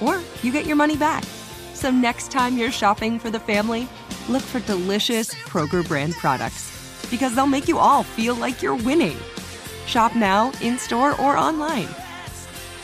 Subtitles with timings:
[0.00, 1.24] or you get your money back.
[1.74, 3.88] So next time you're shopping for the family,
[4.28, 6.70] look for delicious Kroger brand products
[7.10, 9.16] because they'll make you all feel like you're winning.
[9.86, 11.88] Shop now, in store, or online.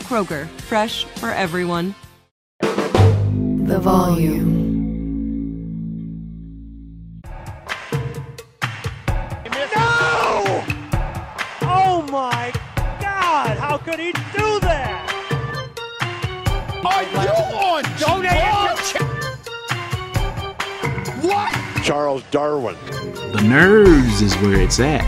[0.03, 1.95] Kroger, fresh for everyone.
[2.61, 4.57] The volume.
[9.75, 10.63] No!
[11.61, 12.51] Oh my
[12.99, 13.57] God!
[13.57, 14.46] How could he do that?
[16.97, 19.03] Are you on Don't answer.
[21.27, 21.83] What?
[21.83, 22.75] Charles Darwin.
[23.33, 25.03] The nerves is where it's at.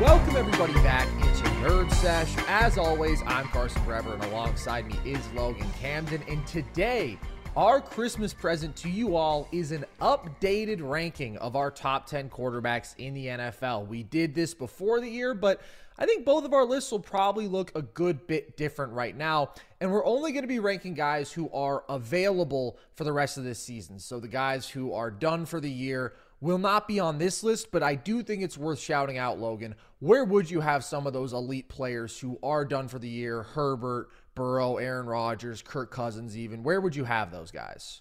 [0.00, 2.32] Welcome everybody back into Nerd Sesh.
[2.46, 6.22] As always, I'm Carson Brever, and alongside me is Logan Camden.
[6.28, 7.18] And today,
[7.56, 12.94] our Christmas present to you all is an updated ranking of our top 10 quarterbacks
[12.98, 13.88] in the NFL.
[13.88, 15.60] We did this before the year, but
[15.98, 19.50] I think both of our lists will probably look a good bit different right now.
[19.84, 23.44] And we're only going to be ranking guys who are available for the rest of
[23.44, 23.98] this season.
[23.98, 27.70] So the guys who are done for the year will not be on this list,
[27.70, 29.74] but I do think it's worth shouting out, Logan.
[29.98, 33.42] Where would you have some of those elite players who are done for the year?
[33.42, 36.62] Herbert, Burrow, Aaron Rodgers, Kirk Cousins, even.
[36.62, 38.00] Where would you have those guys?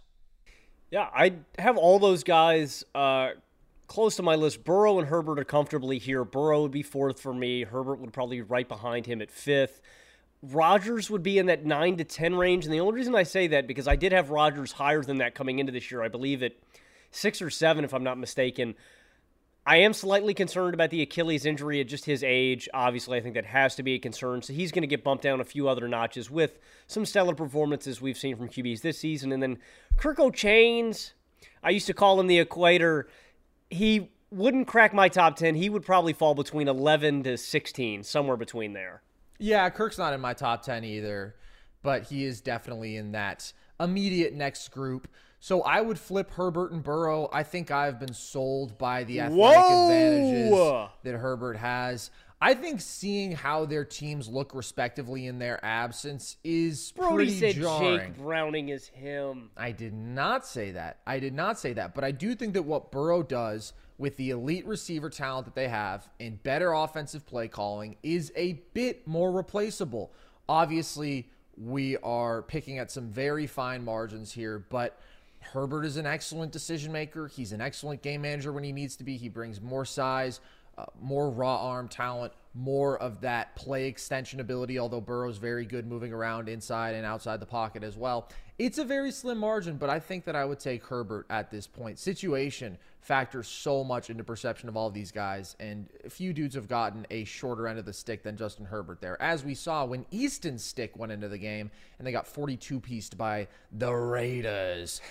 [0.89, 3.31] Yeah, I have all those guys uh,
[3.88, 4.63] close to my list.
[4.63, 6.23] Burrow and Herbert are comfortably here.
[6.23, 7.63] Burrow would be fourth for me.
[7.63, 9.81] Herbert would probably be right behind him at fifth.
[10.43, 13.47] Rodgers would be in that nine to ten range, and the only reason I say
[13.47, 16.03] that because I did have Rodgers higher than that coming into this year.
[16.03, 16.53] I believe at
[17.11, 18.75] six or seven, if I'm not mistaken.
[19.65, 22.67] I am slightly concerned about the Achilles injury at just his age.
[22.73, 24.41] Obviously, I think that has to be a concern.
[24.41, 28.01] So he's going to get bumped down a few other notches with some stellar performances
[28.01, 29.31] we've seen from QBs this season.
[29.31, 29.59] And then
[29.97, 31.13] Kirko Chainz,
[31.63, 33.07] I used to call him the equator.
[33.69, 35.55] He wouldn't crack my top 10.
[35.55, 39.01] He would probably fall between 11 to 16, somewhere between there.
[39.39, 41.35] Yeah, Kirk's not in my top 10 either,
[41.81, 45.07] but he is definitely in that immediate next group.
[45.39, 47.29] So I would flip Herbert and Burrow.
[47.33, 49.83] I think I've been sold by the athletic Whoa!
[49.83, 52.11] advantages that Herbert has.
[52.39, 57.55] I think seeing how their teams look respectively in their absence is Brody pretty said
[57.55, 58.00] jarring.
[58.00, 59.50] Jake Browning is him.
[59.55, 61.00] I did not say that.
[61.07, 61.95] I did not say that.
[61.95, 65.67] But I do think that what Burrow does with the elite receiver talent that they
[65.67, 70.11] have and better offensive play calling is a bit more replaceable.
[70.49, 74.99] Obviously, we are picking at some very fine margins here, but
[75.39, 77.27] Herbert is an excellent decision maker.
[77.27, 79.17] He's an excellent game manager when he needs to be.
[79.17, 80.39] He brings more size,
[80.77, 85.85] uh, more raw arm talent, more of that play extension ability, although Burrow's very good
[85.85, 88.29] moving around inside and outside the pocket as well.
[88.57, 91.67] It's a very slim margin, but I think that I would take Herbert at this
[91.67, 91.99] point.
[91.99, 96.55] Situation factors so much into perception of all of these guys, and a few dudes
[96.55, 99.85] have gotten a shorter end of the stick than Justin Herbert there, as we saw
[99.85, 105.01] when Easton Stick went into the game and they got 42 pieced by the Raiders.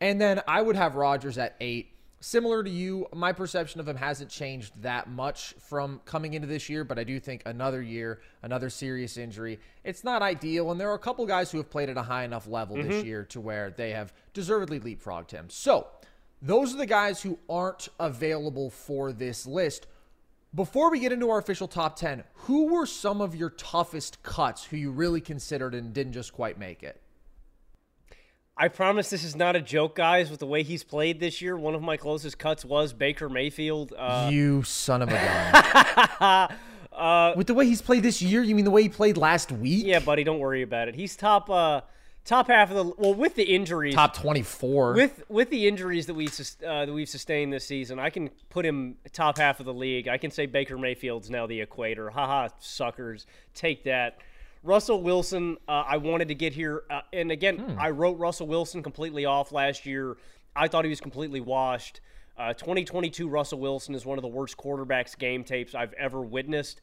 [0.00, 1.92] And then I would have Rodgers at eight.
[2.20, 6.68] Similar to you, my perception of him hasn't changed that much from coming into this
[6.68, 10.72] year, but I do think another year, another serious injury, it's not ideal.
[10.72, 12.86] And there are a couple guys who have played at a high enough level this
[12.86, 13.06] mm-hmm.
[13.06, 15.46] year to where they have deservedly leapfrogged him.
[15.48, 15.86] So
[16.40, 19.86] those are the guys who aren't available for this list.
[20.54, 24.64] Before we get into our official top 10, who were some of your toughest cuts
[24.64, 27.00] who you really considered and didn't just quite make it?
[28.56, 30.30] I promise this is not a joke, guys.
[30.30, 33.92] With the way he's played this year, one of my closest cuts was Baker Mayfield.
[33.96, 36.48] Uh, you son of a gun.
[36.92, 39.52] uh, With the way he's played this year, you mean the way he played last
[39.52, 39.86] week?
[39.86, 40.96] yeah, buddy, don't worry about it.
[40.96, 41.82] He's top, uh,
[42.24, 42.84] top half of the.
[42.98, 44.92] Well, with the injuries, Top 24.
[44.94, 46.26] with with the injuries that we
[46.66, 50.08] uh, that we've sustained this season, I can put him top half of the league.
[50.08, 52.10] I can say Baker Mayfield's now the equator.
[52.10, 54.18] Haha, suckers, take that.
[54.64, 56.82] Russell Wilson, uh, I wanted to get here.
[56.90, 57.78] Uh, and again, Hmm.
[57.78, 60.16] I wrote Russell Wilson completely off last year.
[60.56, 62.00] I thought he was completely washed.
[62.36, 66.80] Uh, 2022 Russell Wilson is one of the worst quarterbacks game tapes I've ever witnessed.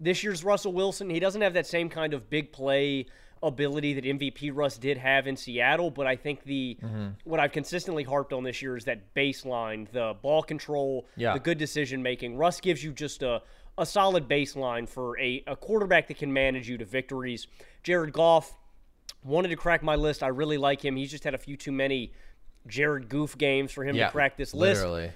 [0.00, 3.06] This year's Russell Wilson, he doesn't have that same kind of big play
[3.46, 7.06] ability that MVP Russ did have in Seattle, but I think the Mm-hmm.
[7.24, 11.34] what I've consistently harped on this year is that baseline, the ball control, Yeah.
[11.34, 12.36] the good decision making.
[12.36, 13.42] Russ gives you just a
[13.76, 17.48] a solid baseline for a, a quarterback that can manage you to victories.
[17.82, 18.56] Jared Goff
[19.24, 20.22] wanted to crack my list.
[20.22, 20.94] I really like him.
[20.94, 22.12] He's just had a few too many
[22.68, 24.80] Jared Goof games for him Yeah, to crack this list.
[24.82, 25.10] Literally.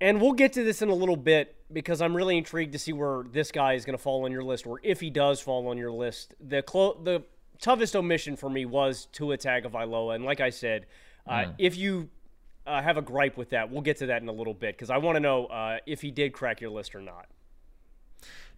[0.00, 2.92] And we'll get to this in a little bit because I'm really intrigued to see
[2.92, 5.68] where this guy is going to fall on your list, or if he does fall
[5.68, 6.34] on your list.
[6.40, 7.24] The clo- the
[7.60, 10.86] toughest omission for me was Tua Tagovailoa, and like I said,
[11.26, 12.08] uh, if you
[12.66, 14.90] uh, have a gripe with that, we'll get to that in a little bit because
[14.90, 17.26] I want to know uh, if he did crack your list or not.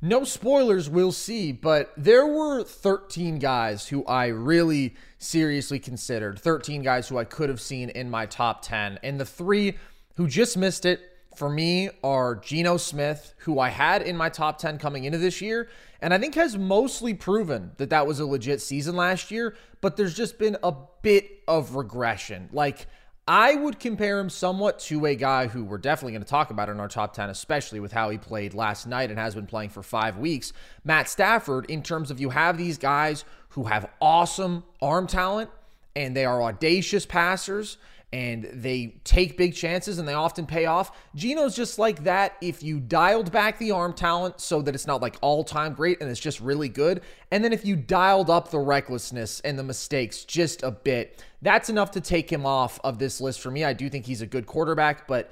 [0.03, 6.39] No spoilers, we'll see, but there were 13 guys who I really seriously considered.
[6.39, 8.99] 13 guys who I could have seen in my top 10.
[9.03, 9.77] And the three
[10.17, 11.10] who just missed it
[11.41, 15.41] for me are Geno Smith, who I had in my top 10 coming into this
[15.41, 15.71] year,
[16.03, 19.97] and I think has mostly proven that that was a legit season last year, but
[19.97, 22.51] there's just been a bit of regression.
[22.53, 22.89] Like,
[23.27, 26.69] I would compare him somewhat to a guy who we're definitely going to talk about
[26.69, 29.71] in our top 10, especially with how he played last night and has been playing
[29.71, 30.53] for five weeks.
[30.85, 35.49] Matt Stafford, in terms of you have these guys who have awesome arm talent
[35.97, 37.79] and they are audacious passers
[38.13, 40.97] and they take big chances and they often pay off.
[41.15, 45.01] Geno's just like that if you dialed back the arm talent so that it's not
[45.01, 47.03] like all time great and it's just really good.
[47.31, 51.71] And then if you dialed up the recklessness and the mistakes just a bit, that's
[51.71, 53.65] enough to take him off of this list for me.
[53.65, 55.31] I do think he's a good quarterback, but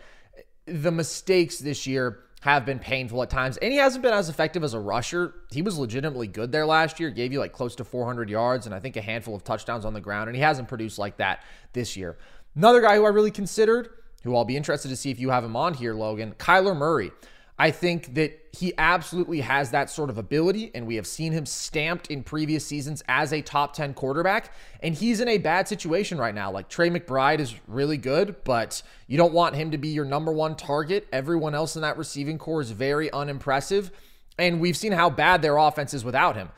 [0.67, 3.57] the mistakes this year have been painful at times.
[3.57, 5.35] And he hasn't been as effective as a rusher.
[5.51, 8.75] He was legitimately good there last year, gave you like close to 400 yards and
[8.75, 10.29] I think a handful of touchdowns on the ground.
[10.29, 11.43] And he hasn't produced like that
[11.73, 12.17] this year.
[12.59, 13.89] Another guy who I really considered,
[14.25, 17.13] who I'll be interested to see if you have him on here, Logan, Kyler Murray.
[17.57, 21.47] I think that he absolutely has that sort of ability, and we have seen him
[21.47, 24.53] stamped in previous seasons as a top 10 quarterback.
[24.83, 26.51] And he's in a bad situation right now.
[26.51, 30.33] Like Trey McBride is really good, but you don't want him to be your number
[30.33, 31.07] one target.
[31.13, 33.93] Everyone else in that receiving corps is very unimpressive.
[34.37, 36.49] And we've seen how bad their offense is without him.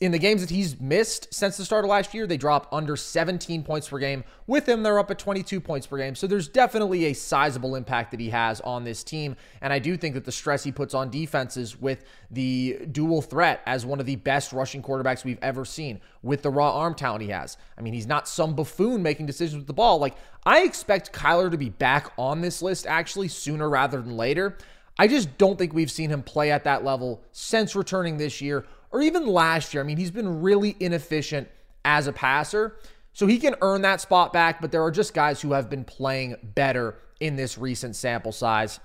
[0.00, 2.96] In the games that he's missed since the start of last year, they drop under
[2.96, 4.24] 17 points per game.
[4.46, 6.14] With him, they're up at 22 points per game.
[6.14, 9.36] So there's definitely a sizable impact that he has on this team.
[9.60, 13.60] And I do think that the stress he puts on defenses with the dual threat
[13.66, 17.22] as one of the best rushing quarterbacks we've ever seen with the raw arm talent
[17.22, 17.58] he has.
[17.76, 19.98] I mean, he's not some buffoon making decisions with the ball.
[19.98, 20.16] Like,
[20.46, 24.56] I expect Kyler to be back on this list actually sooner rather than later.
[24.98, 28.64] I just don't think we've seen him play at that level since returning this year
[28.90, 29.82] or even last year.
[29.82, 31.48] I mean, he's been really inefficient
[31.84, 32.76] as a passer.
[33.12, 35.84] So he can earn that spot back, but there are just guys who have been
[35.84, 38.78] playing better in this recent sample size.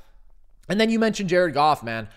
[0.67, 2.07] And then you mentioned Jared Goff, man.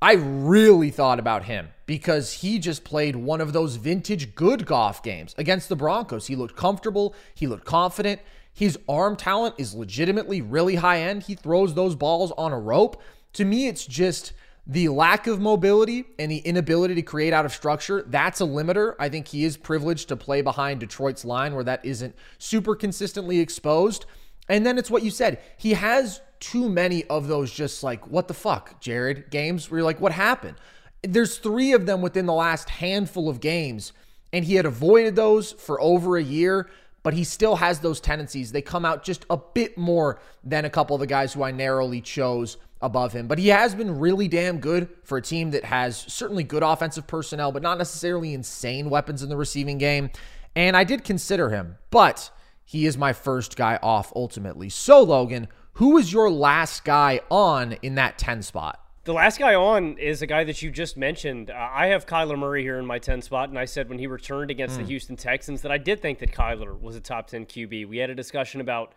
[0.00, 5.02] I really thought about him because he just played one of those vintage good Goff
[5.02, 6.26] games against the Broncos.
[6.26, 8.20] He looked comfortable, he looked confident.
[8.52, 11.24] His arm talent is legitimately really high end.
[11.24, 13.02] He throws those balls on a rope.
[13.34, 14.32] To me, it's just
[14.66, 18.94] the lack of mobility and the inability to create out of structure, that's a limiter.
[18.98, 23.38] I think he is privileged to play behind Detroit's line where that isn't super consistently
[23.38, 24.06] exposed.
[24.48, 25.40] And then it's what you said.
[25.56, 29.84] He has too many of those just like, what the fuck, Jared, games where you're
[29.84, 30.56] like, what happened?
[31.02, 33.92] There's three of them within the last handful of games,
[34.32, 36.68] and he had avoided those for over a year
[37.06, 38.50] but he still has those tendencies.
[38.50, 41.52] They come out just a bit more than a couple of the guys who I
[41.52, 43.26] narrowly chose above him.
[43.26, 47.06] But he has been really damn good for a team that has certainly good offensive
[47.06, 50.10] personnel, but not necessarily insane weapons in the receiving game.
[50.54, 52.30] And I did consider him, but
[52.64, 54.68] he is my first guy off ultimately.
[54.68, 58.82] So, Logan, who is your last guy on in that 10 spot?
[59.04, 61.50] The last guy on is a guy that you just mentioned.
[61.50, 64.08] Uh, I have Kyler Murray here in my 10 spot, and I said when he
[64.08, 67.46] returned against the Houston Texans that I did think that Kyler was a top 10
[67.46, 67.86] QB.
[67.86, 68.94] We had a discussion about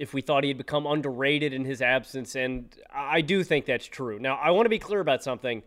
[0.00, 3.84] if we thought he had become underrated in his absence, and I do think that's
[3.84, 4.18] true.
[4.18, 5.62] Now, I want to be clear about something.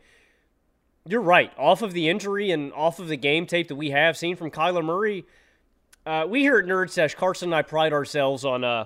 [1.07, 1.51] You're right.
[1.55, 4.49] Off of the injury and off of the game tape that we have seen from
[4.49, 5.23] Kyler Murray,
[6.07, 8.85] uh, we here at Nerd Sesh, Carson and I pride ourselves on uh,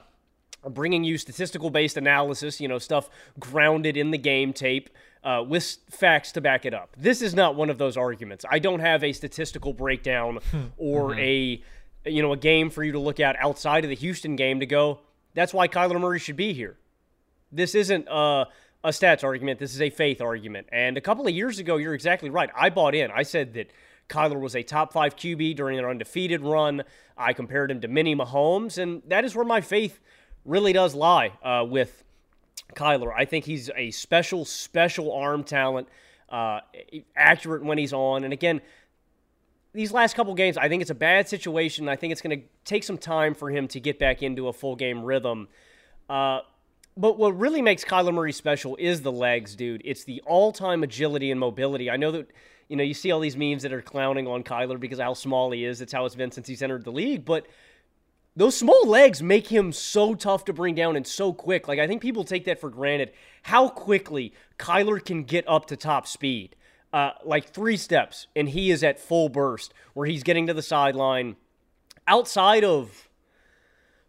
[0.70, 4.90] bringing you statistical based analysis, you know, stuff grounded in the game tape
[5.24, 6.94] uh, with facts to back it up.
[6.98, 8.44] This is not one of those arguments.
[8.50, 10.40] I don't have a statistical breakdown
[10.78, 11.64] or a
[12.06, 14.66] you know a game for you to look at outside of the Houston game to
[14.66, 15.00] go.
[15.38, 16.78] That's why Kyler Murray should be here.
[17.52, 18.48] This isn't a,
[18.84, 19.60] a stats argument.
[19.60, 20.66] This is a faith argument.
[20.72, 22.50] And a couple of years ago, you're exactly right.
[22.56, 23.12] I bought in.
[23.12, 23.70] I said that
[24.10, 26.84] Kyler was a top five QB during their undefeated run.
[27.16, 30.00] I compared him to Mini Mahomes, and that is where my faith
[30.44, 32.04] really does lie uh, with
[32.74, 33.14] Kyler.
[33.16, 35.88] I think he's a special, special arm talent,
[36.30, 36.62] uh,
[37.16, 38.24] accurate when he's on.
[38.24, 38.60] And again,
[39.78, 41.88] these last couple games, I think it's a bad situation.
[41.88, 44.54] I think it's going to take some time for him to get back into a
[44.54, 45.48] full game rhythm.
[46.10, 46.40] Uh,
[46.98, 49.84] but what really makes Kyler Murray special is the legs, dude.
[49.86, 51.92] It's the all time agility and mobility.
[51.92, 52.28] I know that,
[52.70, 55.52] you know, you see all these memes that are clowning on Kyler because how small
[55.52, 55.80] he is.
[55.80, 57.24] It's how it's been since he's entered the league.
[57.24, 57.46] But
[58.36, 61.68] those small legs make him so tough to bring down and so quick.
[61.68, 63.12] Like, I think people take that for granted.
[63.44, 66.56] How quickly Kyler can get up to top speed.
[66.98, 70.64] Uh, like three steps, and he is at full burst where he's getting to the
[70.64, 71.36] sideline.
[72.08, 73.08] Outside of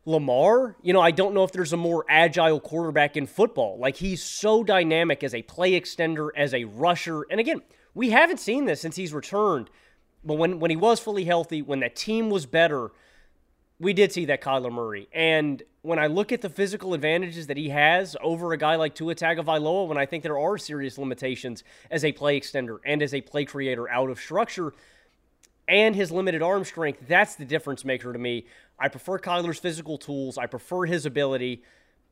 [0.07, 3.76] Lamar, you know, I don't know if there's a more agile quarterback in football.
[3.78, 7.26] Like, he's so dynamic as a play extender, as a rusher.
[7.30, 7.61] And again,
[7.92, 9.68] we haven't seen this since he's returned.
[10.25, 12.92] But when, when he was fully healthy, when that team was better,
[13.80, 15.08] we did see that Kyler Murray.
[15.12, 18.94] And when I look at the physical advantages that he has over a guy like
[18.94, 23.14] Tua Tagovailoa, when I think there are serious limitations as a play extender and as
[23.14, 24.73] a play creator out of structure
[25.68, 28.47] and his limited arm strength, that's the difference maker to me.
[28.78, 30.38] I prefer Kyler's physical tools.
[30.38, 31.62] I prefer his ability.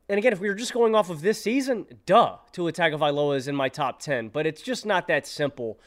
[0.07, 3.47] And again, if we were just going off of this season, duh, Tua Tagovailoa is
[3.49, 4.29] in my top 10.
[4.29, 5.79] But it's just not that simple.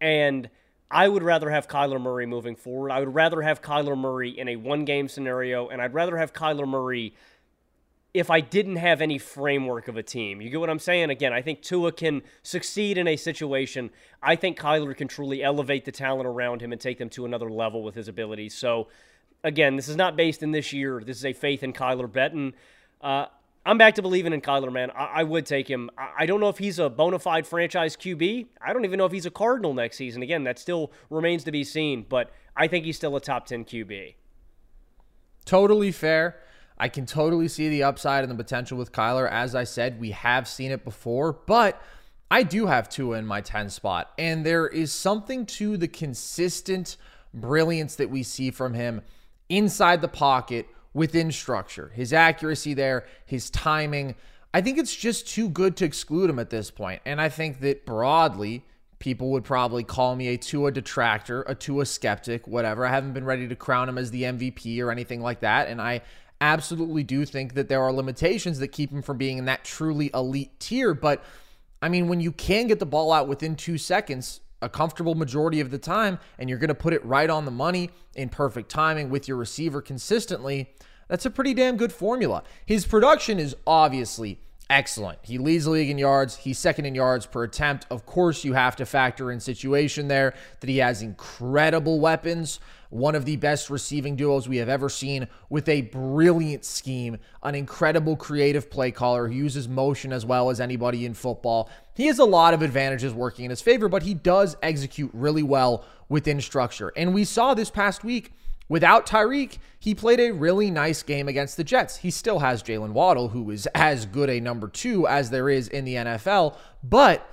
[0.00, 0.48] And–
[0.90, 2.90] I would rather have Kyler Murray moving forward.
[2.90, 6.32] I would rather have Kyler Murray in a one game scenario, and I'd rather have
[6.32, 7.14] Kyler Murray
[8.14, 10.40] if I didn't have any framework of a team.
[10.40, 11.10] You get what I'm saying?
[11.10, 13.90] Again, I think Tua can succeed in a situation.
[14.22, 17.50] I think Kyler can truly elevate the talent around him and take them to another
[17.50, 18.54] level with his abilities.
[18.54, 18.88] So,
[19.44, 21.02] again, this is not based in this year.
[21.04, 22.54] This is a faith in Kyler Betton.
[23.02, 23.26] Uh,
[23.68, 24.90] I'm back to believing in Kyler, man.
[24.92, 25.90] I, I would take him.
[25.98, 28.46] I, I, don't know if he's a bona fide franchise QB.
[28.62, 30.22] I don't even know if he's a Cardinal next season.
[30.22, 33.66] Again, that still remains to be seen, but I think he's still a top 10
[33.66, 34.14] QB.
[35.44, 36.40] Totally fair.
[36.78, 39.30] I can totally see the upside and the potential with Kyler.
[39.30, 41.78] As I said, we have seen it before, but
[42.30, 46.96] I do have Tua in my 10 spot, and there is something to the consistent
[47.34, 49.02] brilliance that we see from him
[49.50, 50.68] inside the pocket
[50.98, 51.92] within structure.
[51.94, 54.16] His accuracy there, his timing.
[54.52, 57.00] I think it's just too good to exclude him at this point.
[57.06, 58.64] And I think that broadly,
[58.98, 62.84] people would probably call me a Tua detractor, a Tua skeptic, whatever.
[62.84, 65.68] I haven't been ready to crown him as the MVP or anything like that.
[65.68, 66.02] And I
[66.40, 70.10] absolutely do think that there are limitations that keep him from being in that truly
[70.12, 70.94] elite tier.
[70.94, 71.24] But
[71.80, 75.60] I mean, when you can get the ball out within two seconds, a comfortable majority
[75.60, 78.68] of the time, and you're going to put it right on the money in perfect
[78.68, 80.74] timing with your receiver consistently,
[81.08, 82.42] that's a pretty damn good formula.
[82.64, 85.18] His production is obviously excellent.
[85.22, 86.36] He leads the league in yards.
[86.36, 87.86] He's second in yards per attempt.
[87.90, 92.60] Of course, you have to factor in situation there that he has incredible weapons.
[92.90, 97.54] One of the best receiving duos we have ever seen with a brilliant scheme, an
[97.54, 101.70] incredible creative play caller who uses motion as well as anybody in football.
[101.94, 105.42] He has a lot of advantages working in his favor, but he does execute really
[105.42, 106.92] well within structure.
[106.96, 108.32] And we saw this past week
[108.68, 111.98] Without Tyreek, he played a really nice game against the Jets.
[111.98, 115.68] He still has Jaylen Waddle, who is as good a number two as there is
[115.68, 117.26] in the NFL, but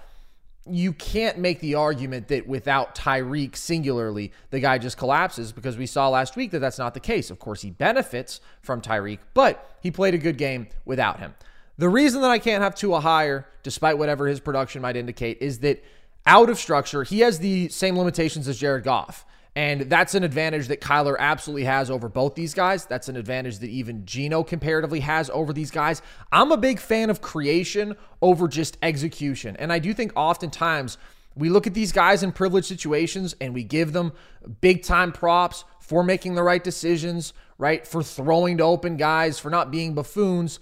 [0.68, 5.86] you can't make the argument that without Tyreek singularly, the guy just collapses because we
[5.86, 7.30] saw last week that that's not the case.
[7.30, 11.36] Of course, he benefits from Tyreek, but he played a good game without him.
[11.78, 15.60] The reason that I can't have Tua higher, despite whatever his production might indicate, is
[15.60, 15.84] that
[16.26, 19.26] out of structure, he has the same limitations as Jared Goff.
[19.56, 22.86] And that's an advantage that Kyler absolutely has over both these guys.
[22.86, 26.02] That's an advantage that even Geno comparatively has over these guys.
[26.32, 29.56] I'm a big fan of creation over just execution.
[29.58, 30.98] And I do think oftentimes
[31.36, 34.12] we look at these guys in privileged situations and we give them
[34.60, 37.88] big time props for making the right decisions, right?
[37.88, 40.60] For throwing to open guys, for not being buffoons.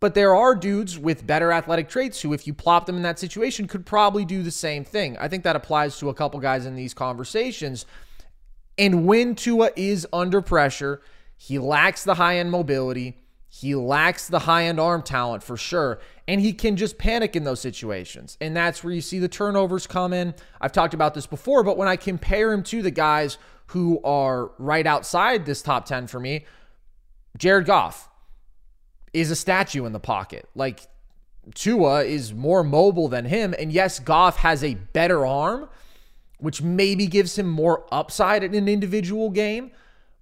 [0.00, 3.18] But there are dudes with better athletic traits who, if you plop them in that
[3.18, 5.16] situation, could probably do the same thing.
[5.18, 7.86] I think that applies to a couple guys in these conversations.
[8.78, 11.00] And when Tua is under pressure,
[11.36, 13.18] he lacks the high end mobility.
[13.48, 16.00] He lacks the high end arm talent for sure.
[16.26, 18.36] And he can just panic in those situations.
[18.40, 20.34] And that's where you see the turnovers come in.
[20.60, 23.38] I've talked about this before, but when I compare him to the guys
[23.68, 26.46] who are right outside this top 10 for me,
[27.38, 28.08] Jared Goff
[29.12, 30.48] is a statue in the pocket.
[30.54, 30.80] Like
[31.54, 33.54] Tua is more mobile than him.
[33.58, 35.68] And yes, Goff has a better arm
[36.44, 39.70] which maybe gives him more upside in an individual game.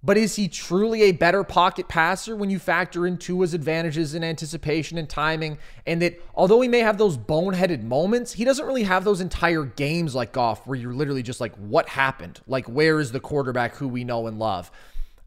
[0.05, 4.23] But is he truly a better pocket passer when you factor in Tua's advantages in
[4.23, 5.57] anticipation and timing?
[5.85, 9.63] And that although he may have those boneheaded moments, he doesn't really have those entire
[9.63, 12.39] games like Goff where you're literally just like, what happened?
[12.47, 14.71] Like, where is the quarterback who we know and love?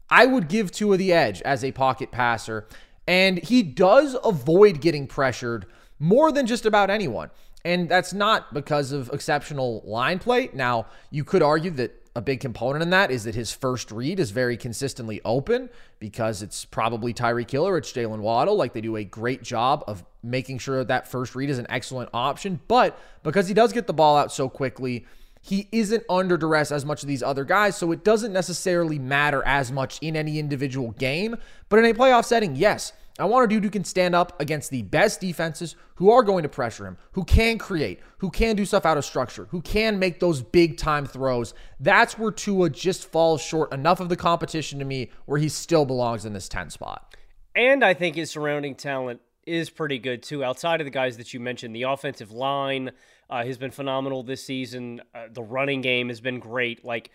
[0.09, 2.67] I would give Tua the edge as a pocket passer.
[3.07, 5.67] And he does avoid getting pressured
[5.99, 7.29] more than just about anyone.
[7.67, 10.49] And that's not because of exceptional line play.
[10.53, 14.21] Now, you could argue that a big component in that is that his first read
[14.21, 15.69] is very consistently open
[15.99, 18.55] because it's probably Tyreek Hill, it's Jaylen Waddle.
[18.55, 21.67] Like they do a great job of making sure that, that first read is an
[21.69, 22.61] excellent option.
[22.69, 25.05] But because he does get the ball out so quickly,
[25.41, 27.75] he isn't under duress as much as these other guys.
[27.75, 31.35] So it doesn't necessarily matter as much in any individual game.
[31.67, 34.69] But in a playoff setting, yes, I want a dude who can stand up against
[34.69, 38.65] the best defenses who are going to pressure him, who can create, who can do
[38.65, 41.53] stuff out of structure, who can make those big time throws.
[41.79, 45.85] That's where Tua just falls short enough of the competition to me where he still
[45.85, 47.15] belongs in this 10 spot.
[47.55, 50.43] And I think his surrounding talent is pretty good too.
[50.43, 52.91] Outside of the guys that you mentioned, the offensive line
[53.29, 55.01] uh, has been phenomenal this season.
[55.15, 56.85] Uh, the running game has been great.
[56.85, 57.09] Like,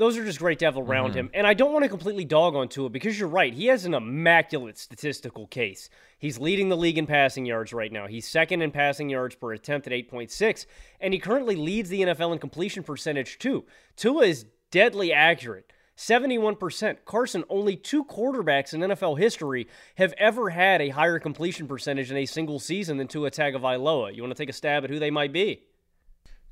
[0.00, 1.18] those are just great to have around mm-hmm.
[1.18, 1.30] him.
[1.34, 3.52] And I don't want to completely dog on Tua because you're right.
[3.52, 5.90] He has an immaculate statistical case.
[6.18, 8.06] He's leading the league in passing yards right now.
[8.06, 10.64] He's second in passing yards per attempt at 8.6,
[11.02, 13.66] and he currently leads the NFL in completion percentage too.
[13.96, 15.70] Tua is deadly accurate.
[15.98, 16.96] 71%.
[17.04, 22.16] Carson, only two quarterbacks in NFL history have ever had a higher completion percentage in
[22.16, 24.16] a single season than Tua Tagovailoa.
[24.16, 25.64] You want to take a stab at who they might be?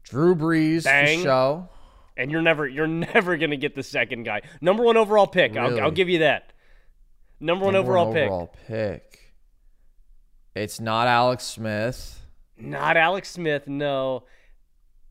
[0.03, 1.21] Drew Brees, Bang.
[1.21, 1.69] for show
[2.19, 4.43] and you're never you're never gonna get the second guy.
[4.61, 5.55] Number one overall pick.
[5.55, 5.79] Really?
[5.79, 6.53] I'll, I'll, give you that.
[7.41, 8.67] Number one Number overall, overall pick.
[8.67, 9.35] pick.
[10.55, 12.27] It's not Alex Smith.
[12.59, 13.69] Not Alex Smith.
[13.69, 14.25] No,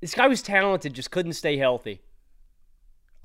[0.01, 2.01] this guy was talented, just couldn't stay healthy.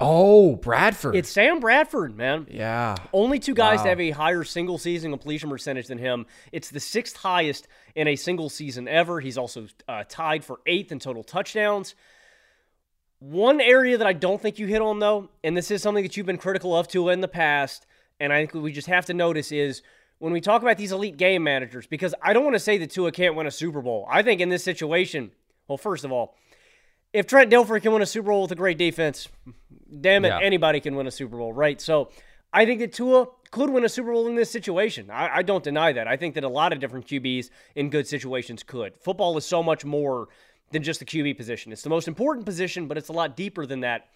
[0.05, 1.15] Oh, Bradford.
[1.15, 2.49] It's Sam Bradford, man.
[2.51, 2.97] Yeah.
[3.13, 3.83] Only two guys wow.
[3.85, 6.27] to have a higher single season completion percentage than him.
[6.51, 9.21] It's the sixth highest in a single season ever.
[9.21, 11.95] He's also uh, tied for eighth in total touchdowns.
[13.23, 16.17] One area that I don't think you hit on, though, and this is something that
[16.17, 17.87] you've been critical of Tua in the past,
[18.19, 19.81] and I think we just have to notice is
[20.19, 22.91] when we talk about these elite game managers, because I don't want to say that
[22.91, 24.09] Tua can't win a Super Bowl.
[24.11, 25.31] I think in this situation,
[25.69, 26.35] well, first of all,
[27.13, 29.29] if Trent Dilfer can win a Super Bowl with a great defense,
[30.01, 30.41] damn it, yeah.
[30.43, 31.81] anybody can win a Super Bowl, right?
[31.81, 32.11] So
[32.53, 35.11] I think that Tua could win a Super Bowl in this situation.
[35.11, 36.09] I, I, don't deny that.
[36.09, 38.95] I think that a lot of different QBs in good situations could.
[38.99, 40.29] Football is so much more
[40.73, 41.73] than just the QB position.
[41.73, 44.09] It's the most important position, but it's a lot deeper than that.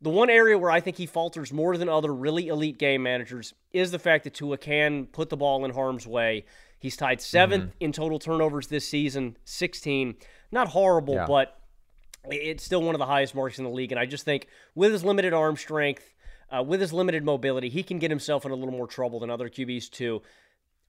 [0.00, 3.52] The one area where I think he falters more than other really elite game managers
[3.72, 6.44] is the fact that Tua can put the ball in harm's way.
[6.78, 7.68] He's tied 7th mm-hmm.
[7.80, 10.14] in total turnovers this season, 16.
[10.52, 11.26] Not horrible, yeah.
[11.26, 11.58] but
[12.30, 13.90] it's still one of the highest marks in the league.
[13.90, 16.14] And I just think with his limited arm strength,
[16.50, 19.30] uh, with his limited mobility, he can get himself in a little more trouble than
[19.30, 20.22] other QBs too.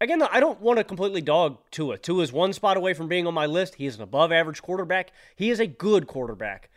[0.01, 1.97] Again, I don't want to completely dog Tua.
[1.97, 3.75] Tua is one spot away from being on my list.
[3.75, 5.11] He is an above average quarterback.
[5.35, 6.69] He is a good quarterback.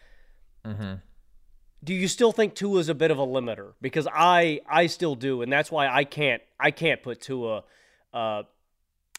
[0.64, 0.94] Mm-hmm.
[1.84, 3.72] Do you still think Tua is a bit of a limiter?
[3.80, 7.62] Because I I still do, and that's why I can't I can't put Tua
[8.12, 8.42] uh,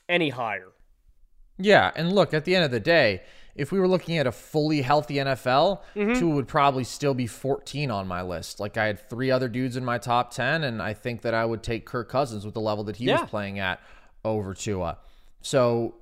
[0.09, 0.69] any higher.
[1.57, 3.21] Yeah, and look, at the end of the day,
[3.55, 6.13] if we were looking at a fully healthy NFL, mm-hmm.
[6.19, 8.59] Tua would probably still be 14 on my list.
[8.59, 11.45] Like I had three other dudes in my top 10, and I think that I
[11.45, 13.21] would take Kirk Cousins with the level that he yeah.
[13.21, 13.79] was playing at
[14.25, 14.97] over Tua.
[15.41, 15.95] So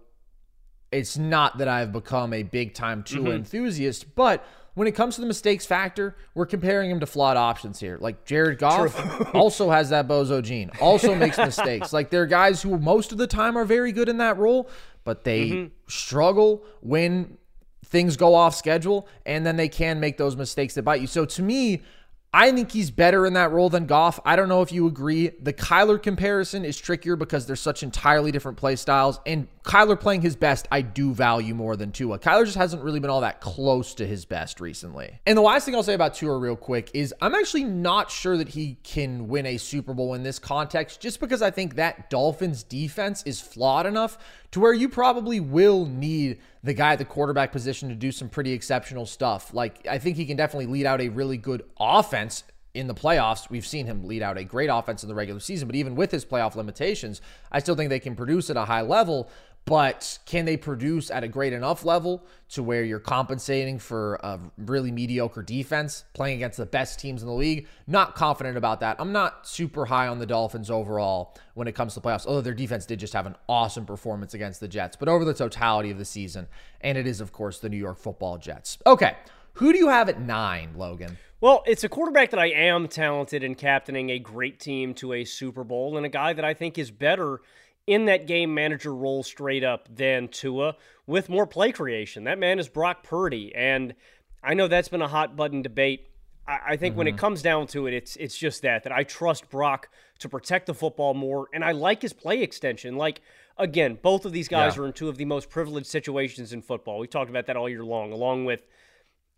[0.92, 3.32] it's not that I've become a big time Tua mm-hmm.
[3.32, 7.80] enthusiast, but when it comes to the mistakes factor, we're comparing him to flawed options
[7.80, 7.98] here.
[8.00, 8.96] Like Jared Goff
[9.36, 11.92] also has that bozo gene, also makes mistakes.
[11.92, 14.70] Like there are guys who most of the time are very good in that role,
[15.04, 15.74] but they mm-hmm.
[15.88, 17.38] struggle when
[17.92, 21.08] things go off schedule, and then they can make those mistakes that bite you.
[21.08, 21.84] So to me,
[22.34, 24.18] I think he's better in that role than Goff.
[24.24, 25.32] I don't know if you agree.
[25.42, 29.20] The Kyler comparison is trickier because they're such entirely different play styles.
[29.26, 32.20] And Kyler playing his best, I do value more than Tua.
[32.20, 35.20] Kyler just hasn't really been all that close to his best recently.
[35.26, 38.38] And the last thing I'll say about Tua, real quick, is I'm actually not sure
[38.38, 42.10] that he can win a Super Bowl in this context, just because I think that
[42.10, 44.18] Dolphins defense is flawed enough
[44.52, 48.30] to where you probably will need the guy at the quarterback position to do some
[48.30, 49.54] pretty exceptional stuff.
[49.54, 53.50] Like, I think he can definitely lead out a really good offense in the playoffs.
[53.50, 56.12] We've seen him lead out a great offense in the regular season, but even with
[56.12, 59.30] his playoff limitations, I still think they can produce at a high level.
[59.66, 64.40] But can they produce at a great enough level to where you're compensating for a
[64.58, 67.68] really mediocre defense playing against the best teams in the league?
[67.88, 68.98] Not confident about that.
[69.00, 72.54] I'm not super high on the Dolphins overall when it comes to playoffs, although their
[72.54, 74.98] defense did just have an awesome performance against the Jets.
[74.98, 76.48] But over the totality of the season,
[76.82, 78.80] and it is, of course, the New York football Jets.
[78.86, 79.16] Okay.
[79.54, 81.18] Who do you have at nine, Logan?
[81.40, 85.26] Well, it's a quarterback that I am talented in captaining a great team to a
[85.26, 87.42] Super Bowl and a guy that I think is better
[87.88, 90.76] in that game manager role straight up than Tua
[91.08, 92.24] with more play creation.
[92.26, 93.54] That man is Brock Purdy.
[93.56, 93.96] And
[94.44, 96.08] I know that's been a hot button debate.
[96.48, 96.98] I, I think mm-hmm.
[97.00, 97.20] when it mm-hmm.
[97.20, 99.90] comes down to it, it's it's just that that I trust Brock
[100.20, 102.98] to protect the football more, and I like his play extension.
[102.98, 103.22] Like
[103.58, 104.84] again, both of these guys yeah.
[104.84, 107.00] are in two of the most privileged situations in football.
[107.00, 108.62] We talked about that all year long, along with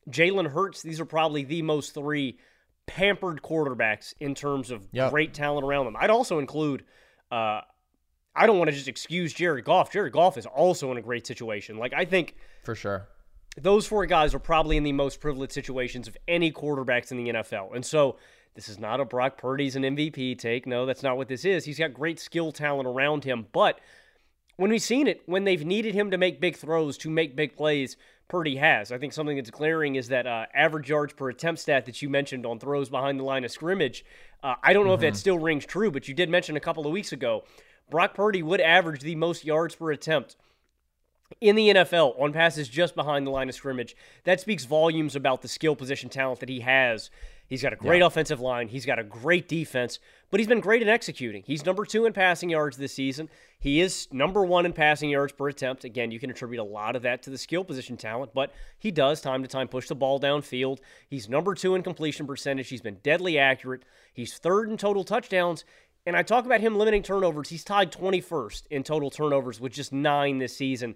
[0.10, 0.82] Jalen Hurts.
[0.82, 2.38] These are probably the most three
[2.86, 5.10] pampered quarterbacks in terms of yep.
[5.10, 5.96] great talent around them.
[5.98, 6.84] I'd also include.
[7.32, 7.62] Uh,
[8.36, 9.92] I don't want to just excuse Jared Goff.
[9.92, 11.78] Jared Goff is also in a great situation.
[11.78, 13.08] Like I think for sure
[13.58, 17.34] those four guys are probably in the most privileged situations of any quarterbacks in the
[17.34, 17.76] NFL.
[17.76, 18.18] And so
[18.56, 20.66] this is not a Brock Purdy's an MVP take.
[20.66, 21.66] No, that's not what this is.
[21.66, 23.48] He's got great skill talent around him.
[23.52, 23.80] But
[24.58, 27.56] when we've seen it, when they've needed him to make big throws, to make big
[27.56, 28.92] plays, Purdy has.
[28.92, 32.10] I think something that's glaring is that uh, average yards per attempt stat that you
[32.10, 34.06] mentioned on throws behind the line of scrimmage.
[34.42, 35.04] Uh, I don't know mm-hmm.
[35.04, 37.44] if that still rings true, but you did mention a couple of weeks ago
[37.90, 40.36] Brock Purdy would average the most yards per attempt
[41.42, 43.96] in the NFL on passes just behind the line of scrimmage.
[44.24, 47.10] That speaks volumes about the skill position talent that he has.
[47.48, 48.08] He's got a great yeah.
[48.08, 48.70] offensive line.
[48.70, 50.00] He's got a great defense,
[50.32, 51.44] but he's been great in executing.
[51.46, 53.30] He's number two in passing yards this season.
[53.60, 55.84] He is number one in passing yards per attempt.
[55.84, 58.92] Again, you can attribute a lot of that to the skill position talent, but he
[58.92, 60.80] does time to time push the ball downfield.
[61.08, 62.70] He's number two in completion percentage.
[62.70, 63.84] He's been deadly accurate.
[64.14, 65.66] He's third in total touchdowns.
[66.06, 67.50] And I talk about him limiting turnovers.
[67.50, 70.96] He's tied 21st in total turnovers with just nine this season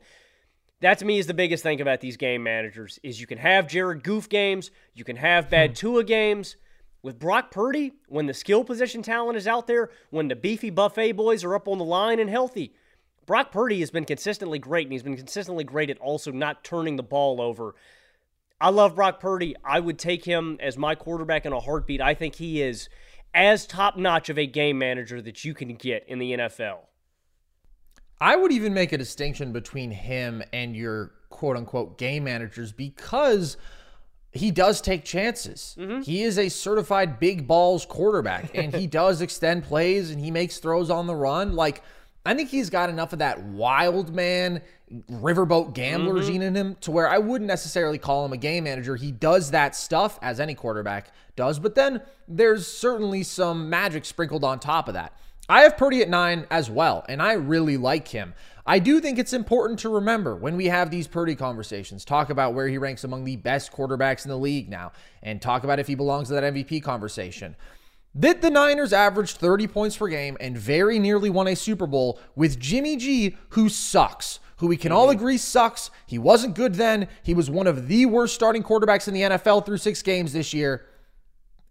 [0.82, 3.68] that to me is the biggest thing about these game managers is you can have
[3.68, 5.76] Jared Goof games, you can have bad hmm.
[5.76, 6.56] Tua games.
[7.04, 11.14] With Brock Purdy, when the skill position talent is out there, when the beefy buffet
[11.14, 12.74] boys are up on the line and healthy,
[13.26, 16.96] Brock Purdy has been consistently great, and he's been consistently great at also not turning
[16.96, 17.76] the ball over.
[18.60, 19.56] I love Brock Purdy.
[19.64, 22.02] I would take him as my quarterback in a heartbeat.
[22.02, 22.90] I think he is
[23.34, 26.80] as top notch of a game manager that you can get in the NFL.
[28.20, 33.58] I would even make a distinction between him and your quote unquote game managers because
[34.32, 35.76] he does take chances.
[35.80, 36.02] Mm-hmm.
[36.02, 40.58] He is a certified big balls quarterback and he does extend plays and he makes
[40.58, 41.54] throws on the run.
[41.54, 41.84] Like,
[42.28, 44.62] I think he's got enough of that wild man,
[45.10, 46.28] riverboat gambler mm-hmm.
[46.28, 48.98] gene in him to where I wouldn't necessarily call him a game manager.
[48.98, 54.44] He does that stuff as any quarterback does, but then there's certainly some magic sprinkled
[54.44, 55.14] on top of that.
[55.48, 58.34] I have Purdy at nine as well, and I really like him.
[58.66, 62.54] I do think it's important to remember when we have these Purdy conversations, talk about
[62.54, 64.92] where he ranks among the best quarterbacks in the league now,
[65.24, 67.56] and talk about if he belongs to that MVP conversation.
[68.18, 72.20] That the Niners averaged 30 points per game and very nearly won a Super Bowl
[72.36, 75.18] with Jimmy G, who sucks who we can all mm-hmm.
[75.18, 75.90] agree sucks.
[76.06, 77.08] He wasn't good then.
[77.24, 80.54] He was one of the worst starting quarterbacks in the NFL through six games this
[80.54, 80.86] year.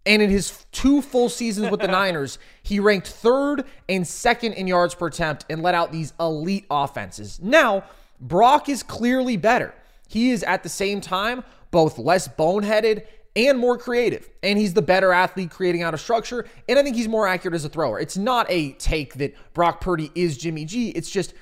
[0.05, 4.67] And in his two full seasons with the Niners, he ranked third and second in
[4.67, 7.39] yards per attempt and let out these elite offenses.
[7.41, 7.83] Now,
[8.21, 9.73] Brock is clearly better.
[10.07, 13.03] He is at the same time both less boneheaded
[13.37, 14.29] and more creative.
[14.41, 16.45] And he's the better athlete creating out of structure.
[16.67, 17.99] And I think he's more accurate as a thrower.
[17.99, 20.89] It's not a take that Brock Purdy is Jimmy G.
[20.89, 21.33] It's just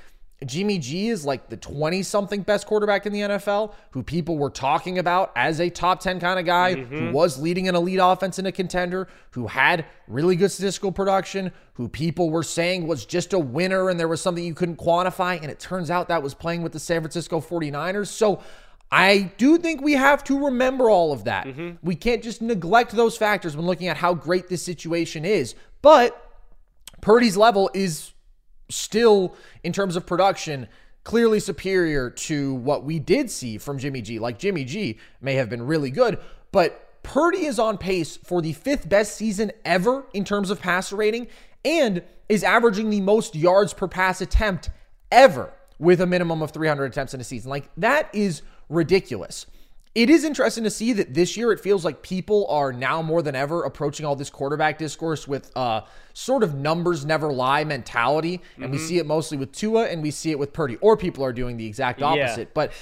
[0.46, 4.50] Jimmy G is like the 20 something best quarterback in the NFL who people were
[4.50, 7.08] talking about as a top 10 kind of guy, mm-hmm.
[7.08, 11.54] who was leading an elite offense in a contender, who had really good statistical production,
[11.74, 15.42] who people were saying was just a winner and there was something you couldn't quantify.
[15.42, 18.08] And it turns out that was playing with the San Francisco 49ers.
[18.08, 18.44] So
[18.96, 21.48] I do think we have to remember all of that.
[21.48, 21.86] Mm-hmm.
[21.86, 25.54] We can't just neglect those factors when looking at how great this situation is.
[25.82, 26.32] But
[27.02, 28.14] Purdy's level is
[28.70, 30.70] still, in terms of production,
[31.04, 34.18] clearly superior to what we did see from Jimmy G.
[34.18, 36.18] Like Jimmy G may have been really good,
[36.54, 40.96] but Purdy is on pace for the fifth best season ever in terms of passer
[40.96, 41.28] rating
[41.66, 44.70] and is averaging the most yards per pass attempt
[45.12, 47.50] ever with a minimum of 300 attempts in a season.
[47.50, 49.46] Like that is ridiculous.
[49.96, 53.22] It is interesting to see that this year it feels like people are now more
[53.22, 55.82] than ever approaching all this quarterback discourse with uh,
[56.14, 58.42] sort of numbers never lie mentality.
[58.56, 58.74] And mm-hmm.
[58.74, 61.32] we see it mostly with Tua and we see it with Purdy, or people are
[61.32, 62.40] doing the exact opposite.
[62.50, 62.54] Yeah.
[62.54, 62.74] But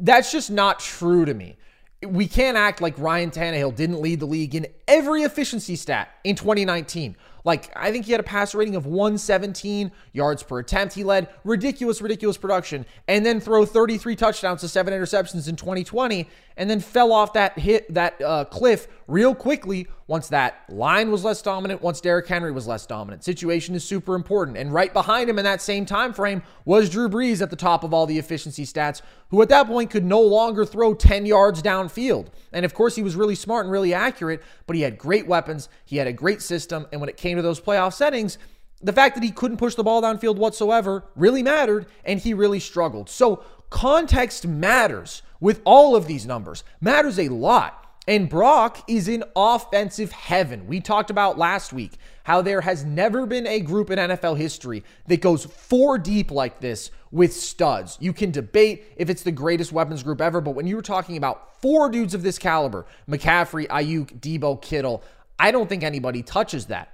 [0.00, 1.58] that's just not true to me.
[2.02, 6.34] We can't act like Ryan Tannehill didn't lead the league in every efficiency stat in
[6.34, 7.14] 2019.
[7.44, 10.94] Like, I think he had a passer rating of 117 yards per attempt.
[10.94, 16.28] He led ridiculous, ridiculous production, and then throw 33 touchdowns to seven interceptions in 2020,
[16.56, 21.24] and then fell off that hit, that uh, cliff real quickly once that line was
[21.24, 23.24] less dominant, once Derrick Henry was less dominant.
[23.24, 24.58] Situation is super important.
[24.58, 27.84] And right behind him in that same time frame was Drew Brees at the top
[27.84, 31.62] of all the efficiency stats, who at that point could no longer throw 10 yards
[31.62, 32.28] downfield.
[32.52, 35.68] And of course, he was really smart and really accurate, but he had great weapons,
[35.84, 38.36] he had a great system, and when it came to those playoff settings,
[38.82, 42.60] the fact that he couldn't push the ball downfield whatsoever really mattered, and he really
[42.60, 43.08] struggled.
[43.08, 47.83] So, context matters with all of these numbers, matters a lot.
[48.06, 50.66] And Brock is in offensive heaven.
[50.66, 51.92] We talked about last week
[52.24, 56.60] how there has never been a group in NFL history that goes four deep like
[56.60, 57.96] this with studs.
[58.00, 61.16] You can debate if it's the greatest weapons group ever, but when you were talking
[61.16, 65.02] about four dudes of this caliber McCaffrey, Aiyuk, Deebo, Kittle
[65.38, 66.93] I don't think anybody touches that.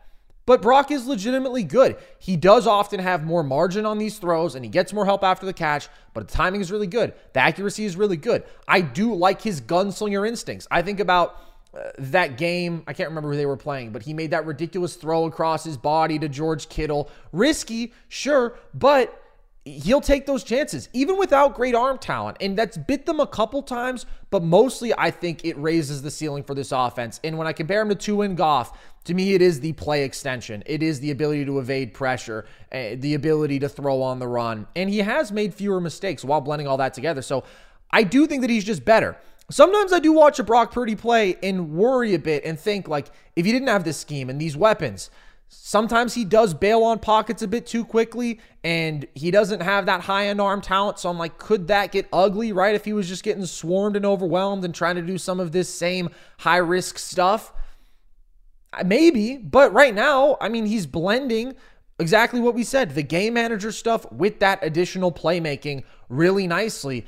[0.50, 1.96] But Brock is legitimately good.
[2.18, 5.46] He does often have more margin on these throws and he gets more help after
[5.46, 7.14] the catch, but the timing is really good.
[7.34, 8.42] The accuracy is really good.
[8.66, 10.66] I do like his gunslinger instincts.
[10.68, 11.40] I think about
[11.72, 14.96] uh, that game, I can't remember who they were playing, but he made that ridiculous
[14.96, 17.08] throw across his body to George Kittle.
[17.30, 19.19] Risky, sure, but
[19.64, 22.38] he'll take those chances, even without great arm talent.
[22.40, 26.42] And that's bit them a couple times, but mostly I think it raises the ceiling
[26.42, 27.20] for this offense.
[27.23, 30.05] And when I compare him to Tua and Goff, to me, it is the play
[30.05, 30.62] extension.
[30.66, 34.66] It is the ability to evade pressure, uh, the ability to throw on the run.
[34.77, 37.23] And he has made fewer mistakes while blending all that together.
[37.23, 37.44] So
[37.90, 39.16] I do think that he's just better.
[39.51, 43.11] Sometimes I do watch a Brock Purdy play and worry a bit and think, like,
[43.35, 45.11] if he didn't have this scheme and these weapons,
[45.52, 50.02] Sometimes he does bail on pockets a bit too quickly, and he doesn't have that
[50.02, 51.00] high end arm talent.
[51.00, 52.76] So I'm like, could that get ugly, right?
[52.76, 55.68] If he was just getting swarmed and overwhelmed and trying to do some of this
[55.68, 57.52] same high risk stuff?
[58.72, 61.56] Uh, maybe, but right now, I mean, he's blending
[61.98, 67.04] exactly what we said the game manager stuff with that additional playmaking really nicely.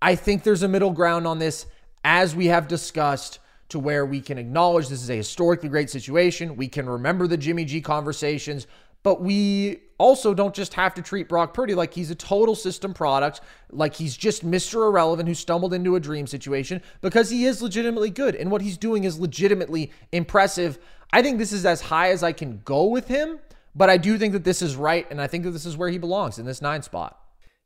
[0.00, 1.66] I think there's a middle ground on this,
[2.02, 3.38] as we have discussed
[3.74, 6.54] to where we can acknowledge this is a historically great situation.
[6.54, 8.68] We can remember the Jimmy G conversations,
[9.02, 12.94] but we also don't just have to treat Brock Purdy like he's a total system
[12.94, 13.40] product,
[13.72, 14.86] like he's just Mr.
[14.86, 18.78] Irrelevant who stumbled into a dream situation, because he is legitimately good and what he's
[18.78, 20.78] doing is legitimately impressive.
[21.12, 23.40] I think this is as high as I can go with him,
[23.74, 25.88] but I do think that this is right, and I think that this is where
[25.88, 27.18] he belongs in this nine spot.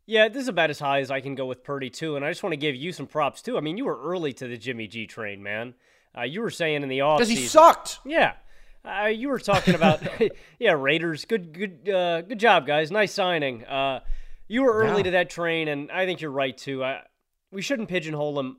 [0.06, 2.16] Yeah, this is about as high as I can go with Purdy, too.
[2.16, 3.58] And I just want to give you some props, too.
[3.58, 5.74] I mean, you were early to the Jimmy G train, man.
[6.16, 7.98] Uh, you were saying in the off because he sucked.
[8.04, 8.34] Yeah,
[8.84, 10.02] uh, you were talking about
[10.58, 11.24] yeah Raiders.
[11.24, 12.90] Good, good, uh, good job, guys.
[12.90, 13.64] Nice signing.
[13.64, 14.00] Uh,
[14.48, 15.04] you were early yeah.
[15.04, 16.82] to that train, and I think you're right too.
[16.82, 17.02] I,
[17.50, 18.58] we shouldn't pigeonhole him.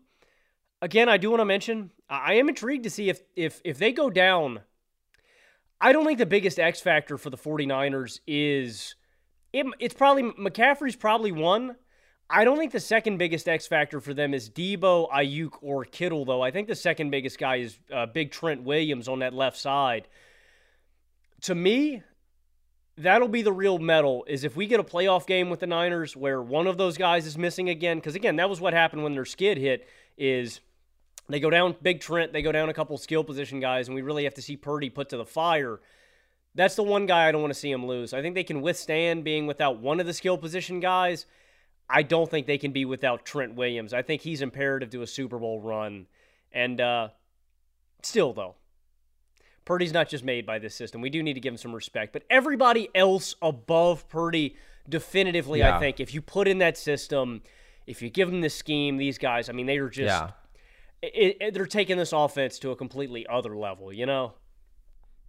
[0.82, 3.92] Again, I do want to mention I am intrigued to see if if if they
[3.92, 4.62] go down.
[5.82, 8.96] I don't think the biggest X factor for the 49ers is
[9.54, 11.76] it, it's probably McCaffrey's probably one.
[12.30, 16.26] I don't think the second biggest X factor for them is Deebo, Aiyuk, or Kittle,
[16.26, 16.44] though.
[16.44, 20.08] I think the second biggest guy is uh, Big Trent Williams on that left side.
[21.42, 22.04] To me,
[22.98, 26.16] that'll be the real medal is if we get a playoff game with the Niners
[26.16, 27.98] where one of those guys is missing again.
[27.98, 29.88] Because again, that was what happened when their skid hit.
[30.16, 30.60] Is
[31.30, 34.04] they go down Big Trent, they go down a couple skill position guys, and we
[34.04, 35.80] really have to see Purdy put to the fire.
[36.54, 38.14] That's the one guy I don't want to see him lose.
[38.14, 41.26] I think they can withstand being without one of the skill position guys
[41.90, 43.94] I don't think they can be without Trent Williams.
[43.94, 46.06] I think he's imperative to a Super Bowl run.
[46.52, 47.10] And uh,
[48.04, 48.56] still, though,
[49.66, 51.02] Purdy's not just made by this system.
[51.02, 52.14] We do need to give him some respect.
[52.14, 54.56] But everybody else above Purdy,
[54.88, 55.78] definitively, yeah.
[55.78, 57.42] I think, if you put in that system,
[57.88, 60.08] if you give them the scheme, these guys, I mean, they are just.
[60.08, 60.32] Yeah.
[61.02, 64.34] It, it, they're taking this offense to a completely other level, you know?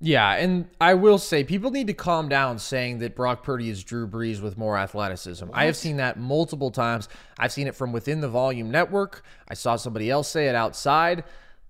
[0.03, 3.85] Yeah, and I will say people need to calm down saying that Brock Purdy is
[3.85, 5.47] Drew Brees with more athleticism.
[5.47, 5.57] What?
[5.57, 7.09] I have seen that multiple times.
[7.39, 9.23] I've seen it from within the Volume Network.
[9.47, 11.25] I saw somebody else say it outside.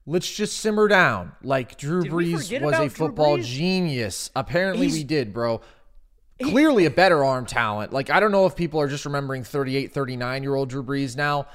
[0.06, 1.32] Let's just simmer down.
[1.42, 4.30] Like Drew did Brees was a football genius.
[4.36, 4.94] Apparently He's...
[4.94, 5.60] we did, bro.
[6.40, 7.92] Clearly a better arm talent.
[7.92, 11.16] Like I don't know if people are just remembering 38, 39 year old Drew Brees
[11.16, 11.48] now,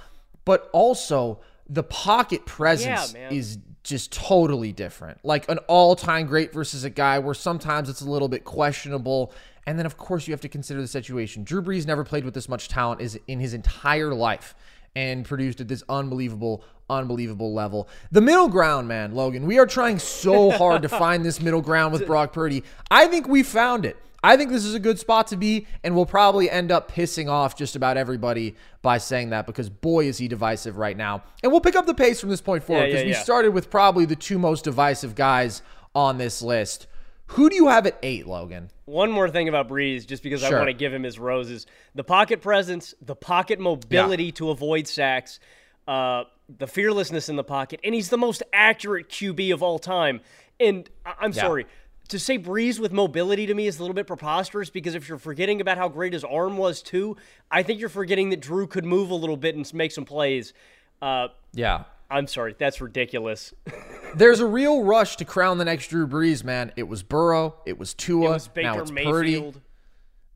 [0.43, 5.23] but also the pocket presence yeah, is just totally different.
[5.23, 9.31] Like an all time great versus a guy where sometimes it's a little bit questionable.
[9.67, 11.43] And then, of course, you have to consider the situation.
[11.43, 14.55] Drew Brees never played with this much talent is in his entire life
[14.95, 17.87] and produced at this unbelievable, unbelievable level.
[18.11, 21.93] The middle ground, man, Logan, we are trying so hard to find this middle ground
[21.93, 22.63] with Brock Purdy.
[22.89, 23.97] I think we found it.
[24.25, 27.29] I think this is a good spot to be, and we'll probably end up pissing
[27.29, 31.21] off just about everybody by saying that because boy is he divisive right now.
[31.43, 33.19] And we'll pick up the pace from this point forward because yeah, yeah, yeah.
[33.19, 35.61] we started with probably the two most divisive guys
[35.93, 36.87] on this list.
[37.27, 38.71] Who do you have at eight, Logan?
[38.85, 40.55] One more thing about Brees, just because sure.
[40.55, 44.87] I want to give him his roses: the pocket presence, the pocket mobility to avoid
[44.87, 45.39] sacks.
[45.87, 46.23] Uh,
[46.57, 50.21] the fearlessness in the pocket, and he's the most accurate QB of all time.
[50.59, 51.41] And I- I'm Yeah.
[51.43, 51.65] sorry.
[52.09, 55.17] To say Brees with mobility to me is a little bit preposterous because if you're
[55.17, 57.17] forgetting about how great his arm was too,
[57.49, 60.53] I think you're forgetting that Drew could move a little bit and make some plays.
[61.01, 61.85] Uh, Yeah.
[62.07, 63.51] I'm sorry, that's ridiculous.
[64.15, 66.71] There's a real rush to crown the next Drew Brees, man.
[66.75, 69.59] It was Burrow, it was Tua, it was Baker now it's Mayfield.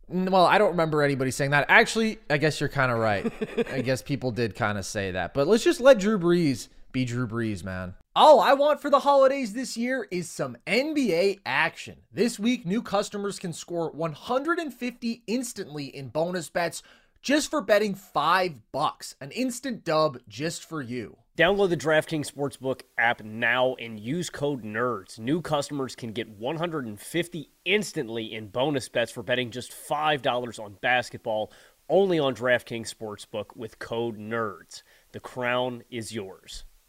[0.08, 0.30] Purdy.
[0.32, 1.68] Well, I don't remember anybody saying that.
[1.70, 3.32] Actually, I guess you're kind of right.
[3.72, 5.36] I guess people did kind of say that.
[5.36, 7.94] But let's just let Drew Brees be Drew Brees, man.
[8.22, 12.02] All I want for the holidays this year is some NBA action.
[12.12, 16.84] This week, new customers can score 150 instantly in bonus bets
[17.22, 19.16] just for betting 5 bucks.
[19.22, 21.16] An instant dub just for you.
[21.38, 25.18] Download the DraftKings Sportsbook app now and use code NERDS.
[25.18, 31.54] New customers can get 150 instantly in bonus bets for betting just $5 on basketball
[31.88, 34.84] only on DraftKings Sportsbook with code NERDS.
[35.14, 36.66] The crown is yours.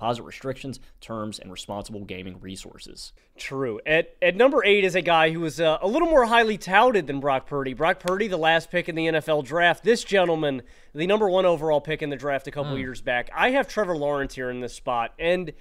[0.00, 3.12] deposit restrictions, terms, and responsible gaming resources.
[3.36, 3.80] True.
[3.84, 7.06] At, at number eight is a guy who was uh, a little more highly touted
[7.06, 7.74] than Brock Purdy.
[7.74, 9.84] Brock Purdy, the last pick in the NFL draft.
[9.84, 10.62] This gentleman,
[10.94, 13.28] the number one overall pick in the draft a couple years back.
[13.34, 15.12] I have Trevor Lawrence here in this spot.
[15.18, 15.52] And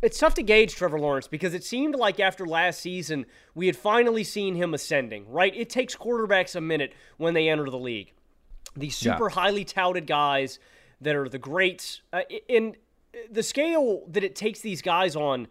[0.00, 3.76] it's tough to gauge Trevor Lawrence because it seemed like after last season, we had
[3.76, 5.54] finally seen him ascending, right?
[5.54, 8.14] It takes quarterbacks a minute when they enter the league.
[8.74, 9.16] These Yeah.
[9.16, 10.58] super highly touted guys
[11.02, 12.00] that are the greats.
[12.10, 12.74] Uh, and
[13.30, 15.48] the scale that it takes these guys on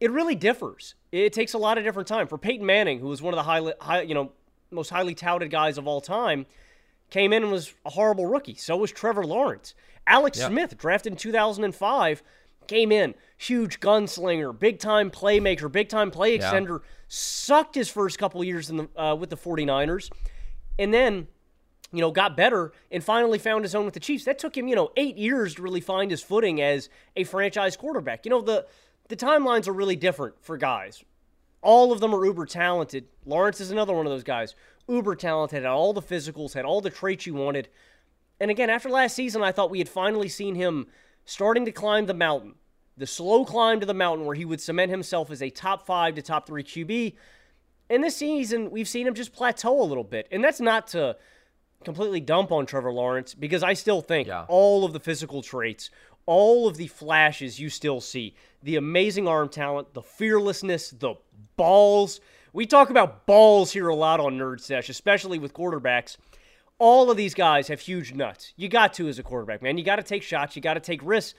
[0.00, 0.96] it really differs.
[1.12, 2.26] It takes a lot of different time.
[2.26, 4.32] For Peyton Manning, who was one of the highly, high, you know,
[4.72, 6.44] most highly touted guys of all time,
[7.10, 8.56] came in and was a horrible rookie.
[8.56, 9.74] So was Trevor Lawrence.
[10.06, 10.48] Alex Yeah.
[10.48, 12.20] Smith, drafted in 2005,
[12.66, 16.50] came in huge gunslinger, big time playmaker, big time play Yeah.
[16.52, 16.80] extender.
[17.06, 20.10] Sucked his first couple years in the uh, with the 49ers,
[20.80, 21.28] and then
[21.92, 24.24] you know, got better and finally found his own with the Chiefs.
[24.24, 27.76] That took him, you know, eight years to really find his footing as a franchise
[27.76, 28.24] quarterback.
[28.24, 28.66] You know, the
[29.08, 31.04] the timelines are really different for guys.
[31.60, 33.06] All of them are uber talented.
[33.26, 34.54] Lawrence is another one of those guys.
[34.88, 37.68] Uber talented, had all the physicals, had all the traits you wanted.
[38.40, 40.88] And again, after last season, I thought we had finally seen him
[41.24, 42.54] starting to climb the mountain.
[42.96, 46.14] The slow climb to the mountain where he would cement himself as a top five
[46.16, 47.14] to top three QB.
[47.88, 50.26] And this season, we've seen him just plateau a little bit.
[50.30, 51.16] And that's not to
[51.84, 54.44] completely dump on Trevor Lawrence because I still think Yeah.
[54.48, 55.90] all of the physical traits,
[56.26, 61.14] all of the flashes you still see, the amazing arm talent, the fearlessness, the
[61.56, 62.20] balls.
[62.52, 66.16] We talk about balls here a lot on Nerd Sesh, especially with quarterbacks.
[66.78, 68.52] All of these guys have huge nuts.
[68.56, 69.78] You got to as a quarterback, man.
[69.78, 71.38] You got to take shots, you got to take risks.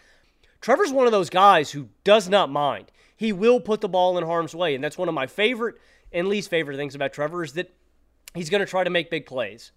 [0.61, 2.91] Trevor's one of those guys who does not mind.
[3.17, 5.75] He will put the ball in harm's way, and that's one of my favorite
[6.11, 7.73] and least favorite things about Trevor is that
[8.33, 9.71] he's going to try to make big plays.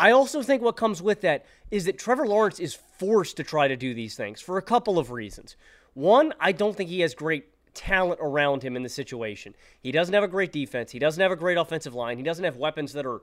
[0.00, 3.68] I also think what comes with that is that Trevor Lawrence is forced to try
[3.68, 5.56] to do these things for a couple of reasons.
[5.92, 9.54] One, I don't think he has great talent around him in the situation.
[9.82, 10.90] He doesn't have a great defense.
[10.90, 12.16] He doesn't have a great offensive line.
[12.16, 13.20] He doesn't have weapons that are,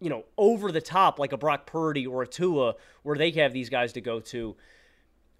[0.00, 3.52] you know, over the top like a Brock Purdy or a Tua where they have
[3.52, 4.56] these guys to go to.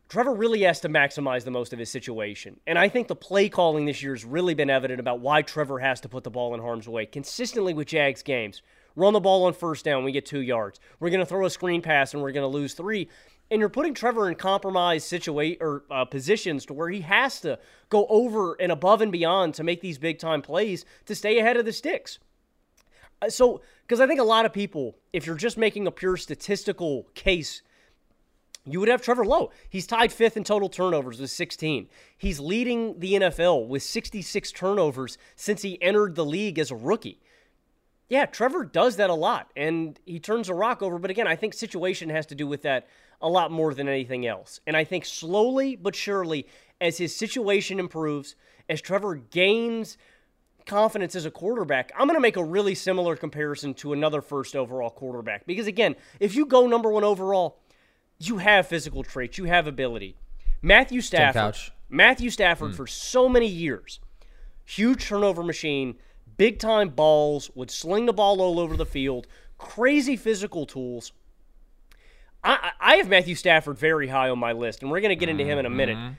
[0.09, 2.61] Trevor really has to maximize the most of his situation.
[2.69, 5.81] And I think the play calling this year has really been evident about why Trevor
[5.81, 8.63] has to put the ball in harm's way consistently with Jags games.
[9.01, 10.79] Run the ball on first down, we get two yards.
[10.99, 13.09] We're going to throw a screen pass and we're going to lose three.
[13.51, 17.59] And you're putting Trevor in compromised situation or uh, positions to where he has to
[17.89, 21.57] go over and above and beyond to make these big time plays to stay ahead
[21.57, 22.19] of the sticks.
[23.23, 26.19] Uh, So, because I think a lot of people, if you're just making a pure
[26.19, 27.63] statistical case
[28.67, 29.51] you would have Trevor Lowe.
[29.71, 31.89] He's tied fifth in total turnovers with 16.
[32.19, 37.21] He's leading the NFL with 66 turnovers since he entered the league as a rookie.
[38.11, 40.99] Yeah, Trevor does that a lot, and he turns a rock over.
[40.99, 42.89] But again, I think situation has to do with that
[43.23, 44.61] a lot more than anything else.
[44.67, 46.49] And I think slowly but surely,
[46.81, 48.35] as his situation improves,
[48.69, 49.97] as Trevor gains
[50.67, 54.57] confidence as a quarterback, I'm going to make a really similar comparison to another first
[54.57, 55.47] overall quarterback.
[55.47, 57.61] Because again, if you go number one overall,
[58.19, 60.17] you have physical traits, you have ability.
[60.63, 61.57] Matthew Stafford,
[61.89, 62.77] Matthew Stafford hmm.
[62.77, 64.01] for so many years,
[64.65, 65.97] huge turnover machine,
[66.41, 69.27] big time balls, would sling the ball all over the field,
[69.59, 71.13] crazy physical tools.
[72.43, 75.29] I, I have Matthew Stafford very high on my list, and we're going to get
[75.29, 75.99] into him in a minute.
[75.99, 76.15] Mm-hmm.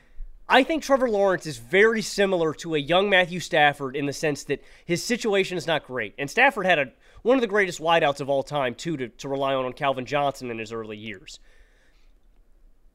[0.48, 4.44] I think Trevor Lawrence is very similar to a young Matthew Stafford in the sense
[4.44, 6.14] that his situation is not great.
[6.20, 6.92] And Stafford had a
[7.24, 10.06] one of the greatest wideouts of all time, too, to, to rely on on Calvin
[10.06, 11.40] Johnson in his early years.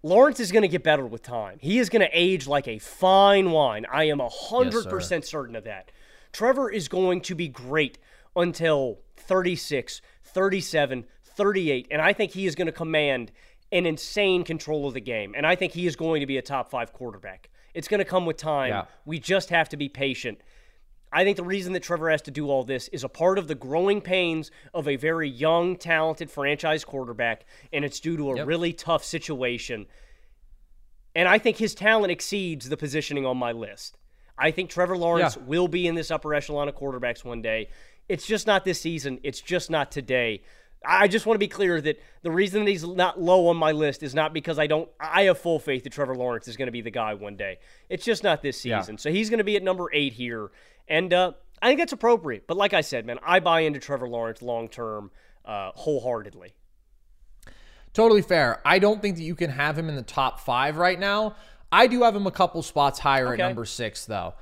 [0.04, 1.58] Lawrence is going to get better with time.
[1.60, 3.84] He is going to age like a fine wine.
[3.90, 5.90] I am 100% yes, certain of that.
[6.37, 7.97] Trevor is going to be great
[8.37, 13.32] until 36, 37, 38, and I think he is going to command
[13.72, 15.32] an insane control of the game.
[15.34, 17.49] And I think he is going to be a top five quarterback.
[17.72, 18.68] It's going to come with time.
[18.68, 18.84] Yeah.
[19.07, 20.43] We just have to be patient.
[21.11, 23.49] I think the reason that Trevor has to do all this is a part of
[23.49, 28.37] the growing pains of a very young, talented franchise quarterback, and it's due to a
[28.37, 28.47] yep.
[28.47, 29.87] really tough situation.
[31.14, 33.97] And I think his talent exceeds the positioning on my list.
[34.39, 35.43] I think Trevor Lawrence yeah.
[35.45, 37.68] will be in this upper echelon of quarterbacks one day.
[38.09, 39.18] It's just not this season.
[39.22, 40.43] It's just not today.
[40.84, 43.72] I just want to be clear that the reason that he's not low on my
[43.72, 44.89] list is not because I don't.
[45.01, 47.59] I have full faith that Trevor Lawrence is going to be the guy one day.
[47.89, 48.95] It's just not this season.
[48.95, 49.01] Yeah.
[49.01, 50.51] So he's going to be at number eight here,
[50.87, 52.47] and uh, I think that's appropriate.
[52.47, 55.11] But like I said, man, I buy into Trevor Lawrence long term,
[55.45, 56.55] uh, wholeheartedly.
[57.93, 58.61] Totally fair.
[58.64, 61.34] I don't think that you can have him in the top five right now.
[61.70, 63.42] I do have him a couple spots higher okay.
[63.42, 64.34] at number six, though,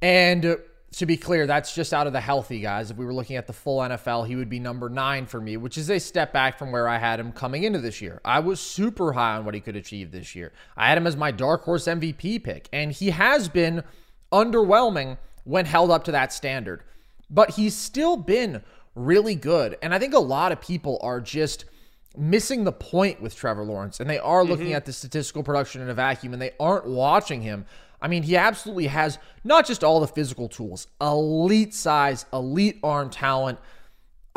[0.00, 0.56] and uh,
[0.92, 2.90] to be clear, that's just out of the healthy guys.
[2.90, 5.56] If we were looking at the full NFL, he would be number nine for me,
[5.56, 8.20] which is a step back from where I had him coming into this year.
[8.24, 10.52] I was super high on what he could achieve this year.
[10.76, 13.84] I had him as my dark horse MVP pick, and he has been
[14.32, 16.82] underwhelming when held up to that standard.
[17.30, 18.62] But he's still been
[18.94, 19.76] really good.
[19.82, 21.66] And I think a lot of people are just
[22.18, 24.74] missing the point with Trevor Lawrence, and they are looking mm-hmm.
[24.76, 27.64] at the statistical production in a vacuum, and they aren't watching him
[28.00, 33.10] I mean, he absolutely has not just all the physical tools, elite size, elite arm
[33.10, 33.58] talent,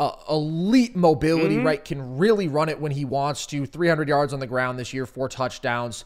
[0.00, 1.66] uh, elite mobility, mm-hmm.
[1.66, 1.84] right?
[1.84, 3.66] Can really run it when he wants to.
[3.66, 6.04] 300 yards on the ground this year, four touchdowns.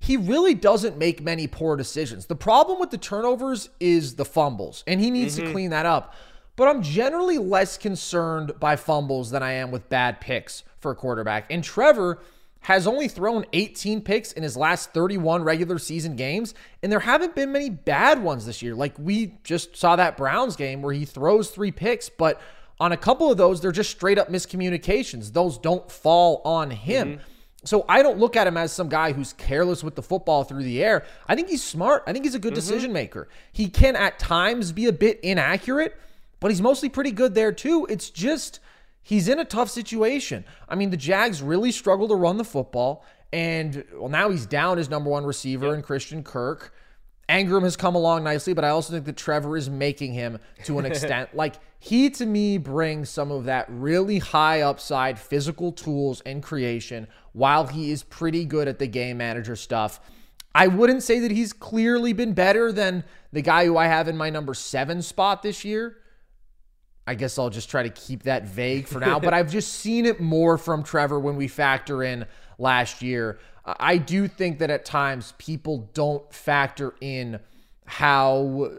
[0.00, 2.26] He really doesn't make many poor decisions.
[2.26, 5.46] The problem with the turnovers is the fumbles, and he needs mm-hmm.
[5.46, 6.14] to clean that up.
[6.58, 10.94] But I'm generally less concerned by fumbles than I am with bad picks for a
[10.96, 11.46] quarterback.
[11.52, 12.18] And Trevor
[12.62, 17.36] has only thrown 18 picks in his last 31 regular season games, and there haven't
[17.36, 18.74] been many bad ones this year.
[18.74, 22.40] Like we just saw that Browns game where he throws three picks, but
[22.80, 25.32] on a couple of those, they're just straight up miscommunications.
[25.32, 27.18] Those don't fall on him.
[27.18, 27.22] Mm-hmm.
[27.66, 30.64] So I don't look at him as some guy who's careless with the football through
[30.64, 31.04] the air.
[31.28, 32.02] I think he's smart.
[32.08, 32.56] I think he's a good mm-hmm.
[32.56, 33.28] decision maker.
[33.52, 35.96] He can at times be a bit inaccurate,
[36.40, 37.86] but he's mostly pretty good there too.
[37.90, 38.60] It's just
[39.08, 40.44] He's in a tough situation.
[40.68, 43.06] I mean, the Jags really struggle to run the football.
[43.32, 46.74] And well, now he's down his number one receiver in Christian Kirk.
[47.26, 50.78] Engram has come along nicely, but I also think that Trevor is making him to
[50.78, 51.30] an extent.
[51.34, 57.08] like he to me brings some of that really high upside physical tools and creation
[57.32, 60.00] while he is pretty good at the game manager stuff.
[60.54, 64.18] I wouldn't say that he's clearly been better than the guy who I have in
[64.18, 65.96] my number seven spot this year.
[67.08, 70.04] I guess I'll just try to keep that vague for now, but I've just seen
[70.04, 72.26] it more from Trevor when we factor in
[72.58, 73.38] last year.
[73.64, 77.40] I do think that at times people don't factor in
[77.86, 78.72] how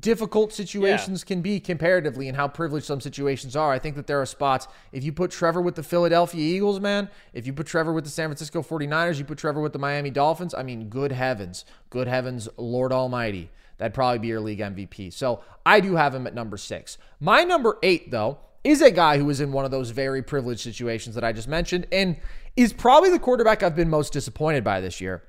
[0.00, 1.28] difficult situations yeah.
[1.28, 3.70] can be comparatively and how privileged some situations are.
[3.70, 4.66] I think that there are spots.
[4.90, 8.10] If you put Trevor with the Philadelphia Eagles, man, if you put Trevor with the
[8.10, 12.08] San Francisco 49ers, you put Trevor with the Miami Dolphins, I mean, good heavens, good
[12.08, 13.50] heavens, Lord Almighty.
[13.78, 15.12] That'd probably be your league MVP.
[15.12, 16.98] So I do have him at number six.
[17.20, 20.60] My number eight, though, is a guy who is in one of those very privileged
[20.60, 22.16] situations that I just mentioned and
[22.56, 25.22] is probably the quarterback I've been most disappointed by this year.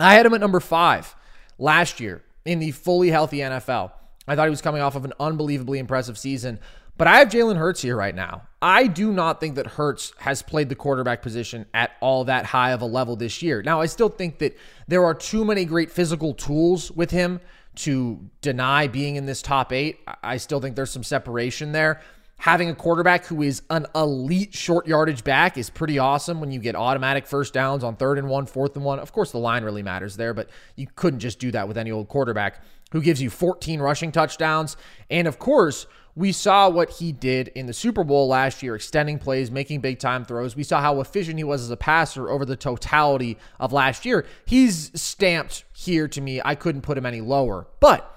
[0.00, 1.14] I had him at number five
[1.58, 3.92] last year in the fully healthy NFL.
[4.26, 6.58] I thought he was coming off of an unbelievably impressive season.
[6.98, 8.48] But I have Jalen Hurts here right now.
[8.62, 12.72] I do not think that Hurts has played the quarterback position at all that high
[12.72, 13.62] of a level this year.
[13.62, 14.56] Now, I still think that
[14.88, 17.40] there are too many great physical tools with him
[17.76, 20.00] to deny being in this top eight.
[20.22, 22.00] I still think there's some separation there.
[22.38, 26.60] Having a quarterback who is an elite short yardage back is pretty awesome when you
[26.60, 28.98] get automatic first downs on third and one, fourth and one.
[28.98, 31.90] Of course, the line really matters there, but you couldn't just do that with any
[31.90, 32.62] old quarterback
[32.92, 34.76] who gives you 14 rushing touchdowns.
[35.10, 35.86] And of course,
[36.16, 39.98] we saw what he did in the Super Bowl last year, extending plays, making big
[39.98, 40.56] time throws.
[40.56, 44.24] We saw how efficient he was as a passer over the totality of last year.
[44.46, 46.40] He's stamped here to me.
[46.42, 47.66] I couldn't put him any lower.
[47.80, 48.10] But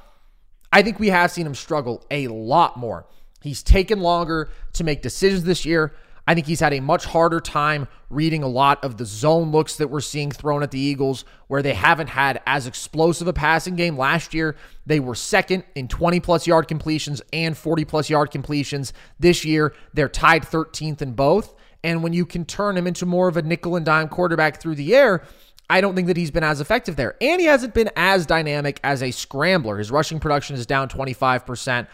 [0.71, 3.05] I think we have seen him struggle a lot more.
[3.41, 5.93] He's taken longer to make decisions this year.
[6.29, 9.77] I think he's had a much harder time reading a lot of the zone looks
[9.77, 13.75] that we're seeing thrown at the Eagles, where they haven't had as explosive a passing
[13.75, 13.97] game.
[13.97, 14.55] Last year,
[14.85, 18.93] they were second in 20 plus yard completions and 40 plus yard completions.
[19.19, 21.55] This year, they're tied 13th in both.
[21.83, 24.75] And when you can turn him into more of a nickel and dime quarterback through
[24.75, 25.23] the air,
[25.67, 27.15] I don't think that he's been as effective there.
[27.21, 29.79] And he hasn't been as dynamic as a scrambler.
[29.79, 31.87] His rushing production is down 25%,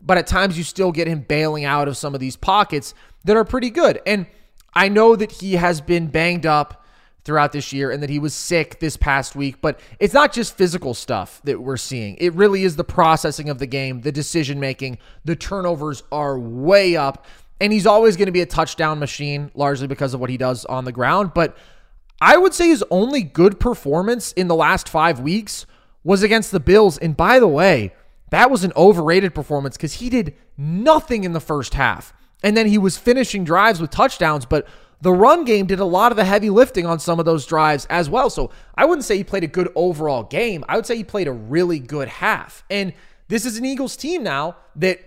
[0.00, 2.94] but at times you still get him bailing out of some of these pockets
[3.24, 4.00] that are pretty good.
[4.06, 4.26] And
[4.74, 6.84] I know that he has been banged up
[7.24, 10.56] throughout this year and that he was sick this past week, but it's not just
[10.56, 12.16] physical stuff that we're seeing.
[12.18, 14.98] It really is the processing of the game, the decision making.
[15.24, 17.26] The turnovers are way up,
[17.60, 20.64] and he's always going to be a touchdown machine, largely because of what he does
[20.64, 21.32] on the ground.
[21.34, 21.56] But
[22.20, 25.66] I would say his only good performance in the last five weeks
[26.04, 26.96] was against the Bills.
[26.98, 27.92] And by the way,
[28.30, 32.12] that was an overrated performance because he did nothing in the first half.
[32.42, 34.66] And then he was finishing drives with touchdowns, but
[35.00, 37.86] the run game did a lot of the heavy lifting on some of those drives
[37.86, 38.30] as well.
[38.30, 40.64] So I wouldn't say he played a good overall game.
[40.68, 42.64] I would say he played a really good half.
[42.68, 42.92] And
[43.28, 45.00] this is an Eagles team now that,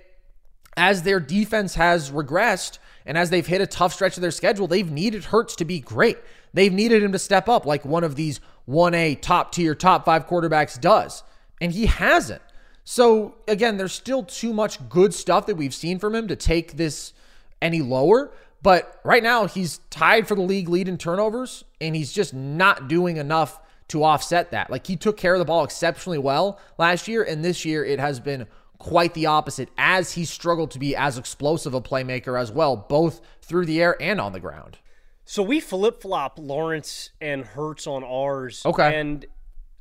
[0.78, 4.68] as their defense has regressed and as they've hit a tough stretch of their schedule,
[4.68, 6.18] they've needed Hurts to be great.
[6.54, 10.28] They've needed him to step up like one of these 1A top tier, top five
[10.28, 11.24] quarterbacks does.
[11.60, 12.42] And he hasn't.
[12.84, 16.78] So again, there's still too much good stuff that we've seen from him to take
[16.78, 17.14] this
[17.62, 18.32] any lower.
[18.64, 22.88] But right now, he's tied for the league lead in turnovers, and he's just not
[22.88, 24.70] doing enough to offset that.
[24.70, 28.00] Like he took care of the ball exceptionally well last year, and this year it
[28.00, 32.52] has been quite the opposite as he struggled to be as explosive a playmaker as
[32.52, 34.78] well, both through the air and on the ground.
[35.26, 38.64] So we flip flop Lawrence and Hurts on ours.
[38.66, 39.00] Okay.
[39.00, 39.26] And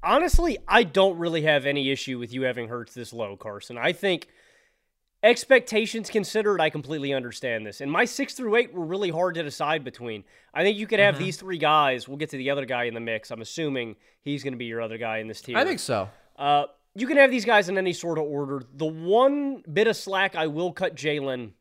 [0.03, 3.79] honestly, I don't really have any issue with you having Hurts this low, Carson.
[3.79, 4.29] I think
[5.23, 7.81] expectations considered, I completely understand this.
[7.81, 10.25] And my six through eight were really hard to decide between.
[10.55, 11.25] I think you could have mm-hmm.
[11.25, 12.09] these three guys.
[12.09, 13.31] We'll get to the other guy in the mix.
[13.31, 15.57] I'm assuming he's going to be your other guy in this team.
[15.57, 16.09] I think so.
[16.37, 18.63] Uh, you can have these guys in any sort of order.
[18.75, 21.53] The one bit of slack I will cut Jalen.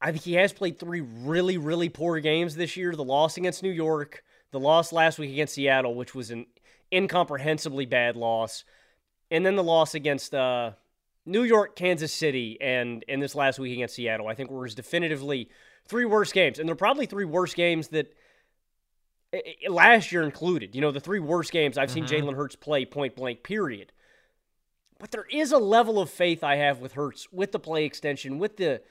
[0.00, 2.96] I think he has played three really, really poor games this year.
[2.96, 6.46] The loss against New York, the loss last week against Seattle, which was an
[6.92, 8.64] incomprehensibly bad loss,
[9.30, 10.72] and then the loss against uh,
[11.24, 15.48] New York, Kansas City, and in this last week against Seattle, I think were definitively
[15.86, 16.58] three worst games.
[16.58, 18.12] And they're probably three worst games that
[19.68, 20.74] last year included.
[20.74, 22.06] You know, the three worst games I've mm-hmm.
[22.06, 23.92] seen Jalen Hurts play point blank, period.
[24.98, 28.38] But there is a level of faith I have with Hurts, with the play extension,
[28.38, 28.82] with the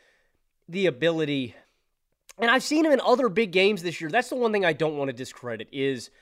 [0.67, 1.55] the ability.
[2.39, 4.09] And I've seen him in other big games this year.
[4.09, 6.09] That's the one thing I don't want to discredit is–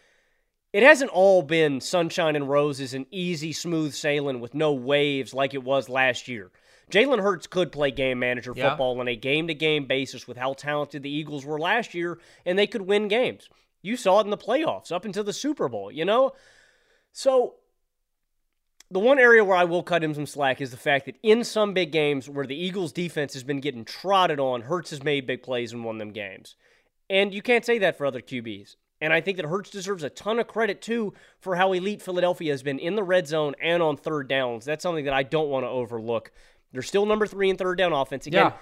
[0.74, 5.53] it hasn't all been sunshine and roses and easy, smooth sailing with no waves like
[5.53, 6.51] it was last year.
[6.91, 8.70] Jalen Hurts could play game manager yeah.
[8.70, 12.20] football on a game to game basis with how talented the Eagles were last year,
[12.45, 13.49] and they could win games.
[13.82, 16.34] You saw it in the playoffs up until the Super Bowl, you know?
[17.11, 17.55] So,
[18.89, 21.43] the one area where I will cut him some slack is the fact that in
[21.43, 25.27] some big games where the Eagles' defense has been getting trotted on, Hurts has made
[25.27, 26.55] big plays and won them games.
[27.09, 28.75] And you can't say that for other QBs.
[28.99, 32.51] And I think that Hurts deserves a ton of credit too for how elite Philadelphia
[32.51, 34.65] has been in the red zone and on third downs.
[34.65, 36.31] That's something that I don't want to overlook.
[36.71, 38.25] They're still number three in third down offense.
[38.25, 38.53] Again,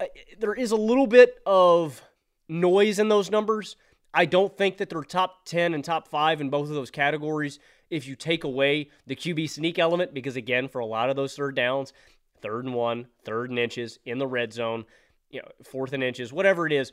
[0.00, 0.06] yeah.
[0.38, 2.02] there is a little bit of
[2.48, 3.76] noise in those numbers.
[4.14, 7.58] I don't think that they're top 10 and top five in both of those categories
[7.92, 11.34] if you take away the QB sneak element, because again, for a lot of those
[11.34, 11.92] third downs,
[12.40, 14.84] third and one, third and inches in the red zone,
[15.30, 16.92] you know, fourth and inches, whatever it is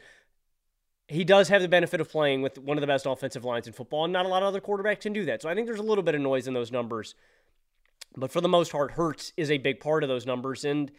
[1.10, 3.74] he does have the benefit of playing with one of the best offensive lines in
[3.74, 5.42] football, and not a lot of other quarterbacks can do that.
[5.42, 7.16] So I think there's a little bit of noise in those numbers.
[8.16, 10.64] But for the most part, Hurts is a big part of those numbers.
[10.64, 10.92] And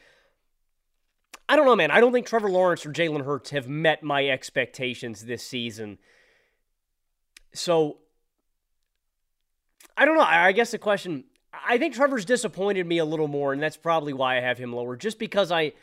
[1.49, 1.93] I don't know, man.
[1.93, 5.99] I don't think Trevor Lawrence or Jalen Hurts have met my expectations this season.
[7.55, 7.99] So
[10.01, 10.25] I don't know.
[10.27, 14.15] I guess the question I think Trevor's disappointed me a little more, and that's probably
[14.15, 15.75] why I have him lower, just because I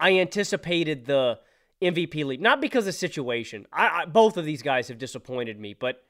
[0.00, 1.40] I anticipated the
[1.82, 2.40] MVP lead.
[2.40, 3.66] Not because of the situation.
[3.70, 6.02] I, I, both of these guys have disappointed me, but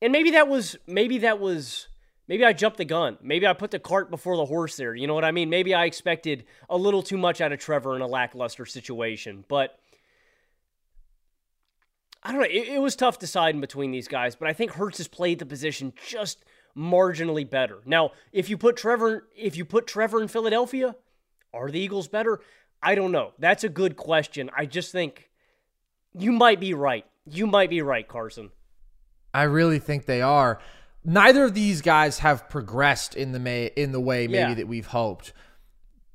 [0.00, 1.88] and maybe that was maybe that was
[2.28, 3.18] maybe I jumped the gun.
[3.20, 4.94] Maybe I put the cart before the horse there.
[4.94, 5.50] You know what I mean?
[5.50, 9.76] Maybe I expected a little too much out of Trevor in a lackluster situation, but
[12.22, 12.46] I don't know.
[12.46, 15.46] It, it was tough deciding between these guys, but I think Hurts has played the
[15.46, 16.44] position just
[16.76, 17.78] marginally better.
[17.84, 20.94] Now, if you put Trevor, if you put Trevor in Philadelphia,
[21.54, 22.40] are the Eagles better?
[22.82, 23.32] I don't know.
[23.38, 24.50] That's a good question.
[24.56, 25.30] I just think
[26.12, 27.06] you might be right.
[27.24, 28.50] You might be right, Carson.
[29.32, 30.60] I really think they are.
[31.04, 34.54] Neither of these guys have progressed in the may in the way maybe yeah.
[34.54, 35.32] that we've hoped.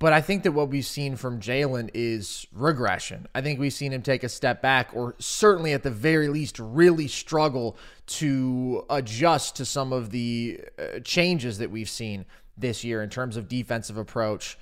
[0.02, 3.28] But I think that what we've seen from Jalen is regression.
[3.36, 6.58] I think we've seen him take a step back, or certainly at the very least,
[6.58, 7.78] really struggle
[8.08, 12.26] to adjust to some of the uh, changes that we've seen
[12.58, 14.58] this year in terms of defensive approach.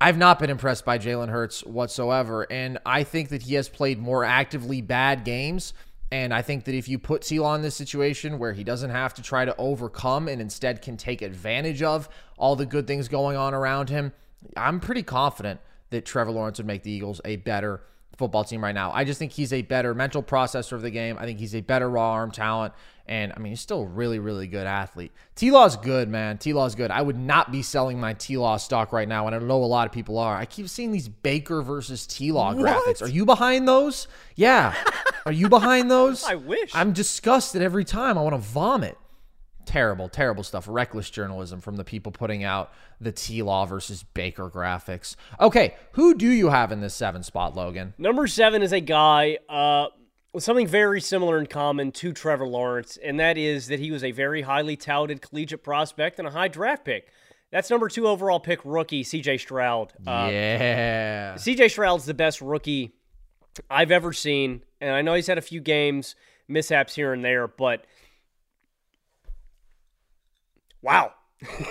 [0.00, 2.50] I've not been impressed by Jalen Hurts whatsoever.
[2.50, 5.74] And I think that he has played more actively bad games.
[6.12, 9.14] And I think that if you put Law in this situation where he doesn't have
[9.14, 12.06] to try to overcome and instead can take advantage of
[12.36, 14.12] all the good things going on around him,
[14.54, 17.80] I'm pretty confident that Trevor Lawrence would make the Eagles a better
[18.16, 18.92] football team right now.
[18.92, 21.16] I just think he's a better mental processor of the game.
[21.18, 22.74] I think he's a better raw arm talent.
[23.06, 25.10] And I mean, he's still a really, really good athlete.
[25.34, 26.38] T Law's good, man.
[26.38, 26.90] T Law's good.
[26.92, 29.66] I would not be selling my T Law stock right now, and I know a
[29.66, 30.36] lot of people are.
[30.36, 33.02] I keep seeing these Baker versus T Law graphics.
[33.02, 34.06] Are you behind those?
[34.36, 34.74] Yeah.
[35.26, 36.22] are you behind those?
[36.22, 36.70] I wish.
[36.74, 38.16] I'm disgusted every time.
[38.16, 38.96] I want to vomit.
[39.64, 40.66] Terrible, terrible stuff.
[40.68, 45.16] Reckless journalism from the people putting out the T Law versus Baker graphics.
[45.40, 47.94] Okay, who do you have in this seven spot, Logan?
[47.98, 49.86] Number seven is a guy uh,
[50.32, 54.02] with something very similar in common to Trevor Lawrence, and that is that he was
[54.02, 57.08] a very highly touted collegiate prospect and a high draft pick.
[57.50, 59.92] That's number two overall pick rookie, CJ Stroud.
[60.06, 61.34] Uh, yeah.
[61.34, 62.94] CJ Stroud's the best rookie
[63.68, 66.16] I've ever seen, and I know he's had a few games,
[66.48, 67.84] mishaps here and there, but
[70.82, 71.12] Wow.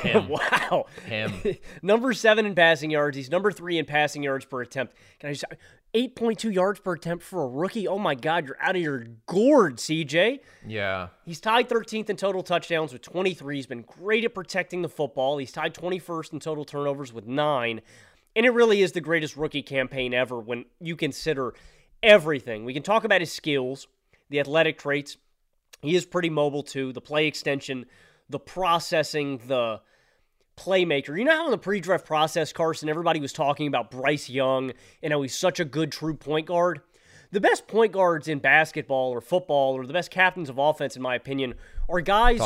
[0.01, 0.27] Him.
[0.29, 0.85] wow.
[1.05, 1.33] Him.
[1.81, 3.15] number seven in passing yards.
[3.15, 4.95] He's number three in passing yards per attempt.
[5.19, 5.45] Can I just
[5.93, 7.87] 8.2 yards per attempt for a rookie?
[7.87, 10.39] Oh my God, you're out of your gourd, CJ.
[10.65, 11.09] Yeah.
[11.25, 13.55] He's tied 13th in total touchdowns with 23.
[13.55, 15.37] He's been great at protecting the football.
[15.37, 17.81] He's tied 21st in total turnovers with nine.
[18.35, 21.53] And it really is the greatest rookie campaign ever when you consider
[22.01, 22.63] everything.
[22.63, 23.87] We can talk about his skills,
[24.29, 25.17] the athletic traits.
[25.81, 27.85] He is pretty mobile too, the play extension
[28.31, 29.81] the processing, the
[30.57, 31.17] playmaker.
[31.17, 35.13] You know how in the pre-draft process, Carson, everybody was talking about Bryce Young and
[35.13, 36.81] how he's such a good true point guard.
[37.31, 41.01] The best point guards in basketball or football, or the best captains of offense, in
[41.01, 41.53] my opinion,
[41.87, 42.39] are guys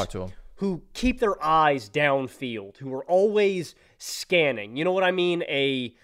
[0.57, 4.77] who keep their eyes downfield, who are always scanning.
[4.77, 5.43] You know what I mean?
[5.43, 5.95] A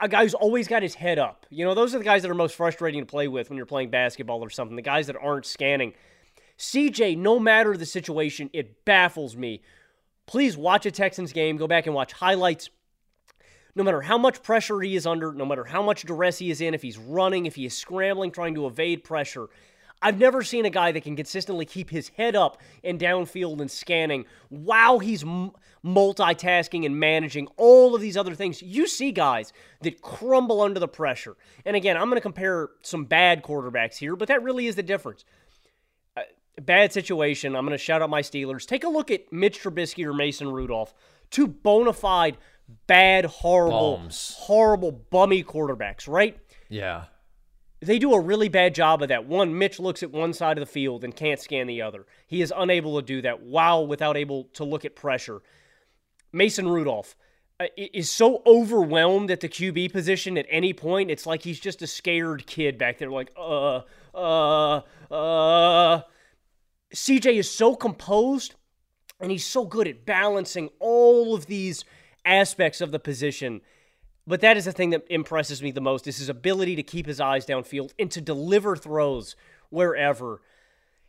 [0.00, 1.46] a guy who's always got his head up.
[1.50, 3.66] You know, those are the guys that are most frustrating to play with when you're
[3.66, 4.76] playing basketball or something.
[4.76, 5.94] The guys that aren't scanning.
[6.58, 9.62] CJ, no matter the situation, it baffles me.
[10.26, 12.68] Please watch a Texans game, go back and watch highlights.
[13.74, 16.60] No matter how much pressure he is under, no matter how much duress he is
[16.60, 19.48] in, if he's running, if he is scrambling, trying to evade pressure,
[20.02, 23.70] I've never seen a guy that can consistently keep his head up and downfield and
[23.70, 25.52] scanning while he's m-
[25.84, 28.62] multitasking and managing all of these other things.
[28.62, 29.52] You see guys
[29.82, 31.36] that crumble under the pressure.
[31.64, 34.82] And again, I'm going to compare some bad quarterbacks here, but that really is the
[34.82, 35.24] difference
[36.60, 37.56] bad situation.
[37.56, 38.66] I'm going to shout out my Steelers.
[38.66, 40.94] Take a look at Mitch Trubisky or Mason Rudolph,
[41.30, 42.38] two bona fide,
[42.86, 44.02] bad, horrible,
[44.36, 46.38] horrible, bummy quarterbacks, right?
[46.68, 47.04] Yeah.
[47.80, 49.26] They do a really bad job of that.
[49.26, 52.06] One, Mitch looks at one side of the field and can't scan the other.
[52.26, 55.40] He is unable to do that while without able to look at pressure.
[56.32, 57.14] Mason Rudolph
[57.60, 61.10] uh, is so overwhelmed at the QB position at any point.
[61.10, 63.82] It's like he's just a scared kid back there, like, uh,
[64.14, 64.80] uh,
[65.10, 66.02] uh.
[66.94, 68.54] CJ is so composed
[69.20, 71.84] and he's so good at balancing all of these
[72.24, 73.60] aspects of the position.
[74.26, 77.06] But that is the thing that impresses me the most is his ability to keep
[77.06, 79.36] his eyes downfield and to deliver throws
[79.70, 80.42] wherever.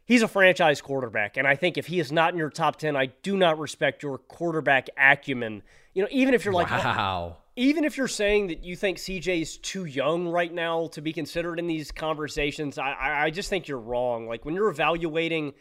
[0.06, 2.96] He's a franchise quarterback, and I think if he is not in your top 10,
[2.96, 5.62] I do not respect your quarterback acumen.
[5.94, 7.38] You know, even if you're like, wow.
[7.60, 11.12] Even if you're saying that you think CJ is too young right now to be
[11.12, 14.30] considered in these conversations, I, I just think you're wrong.
[14.30, 15.52] Like when you're evaluating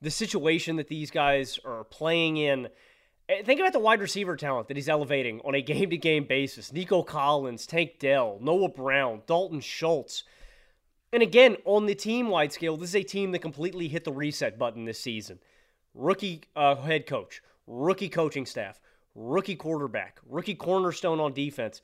[0.00, 2.68] the situation that these guys are playing in,
[3.28, 6.24] eh, think about the wide receiver talent that he's elevating on a game to game
[6.24, 6.72] basis.
[6.72, 10.24] Nico Collins, Tank Dell, Noah Brown, Dalton Schultz.
[11.12, 14.12] And again, on the team wide scale, this is a team that completely hit the
[14.12, 15.38] reset button this season.
[15.92, 18.80] Rookie uh, head coach, rookie coaching staff,
[19.14, 21.80] rookie quarterback, rookie cornerstone on defense,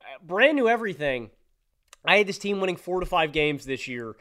[0.00, 1.30] uh, brand new everything.
[2.04, 4.16] I had this team winning four to five games this year.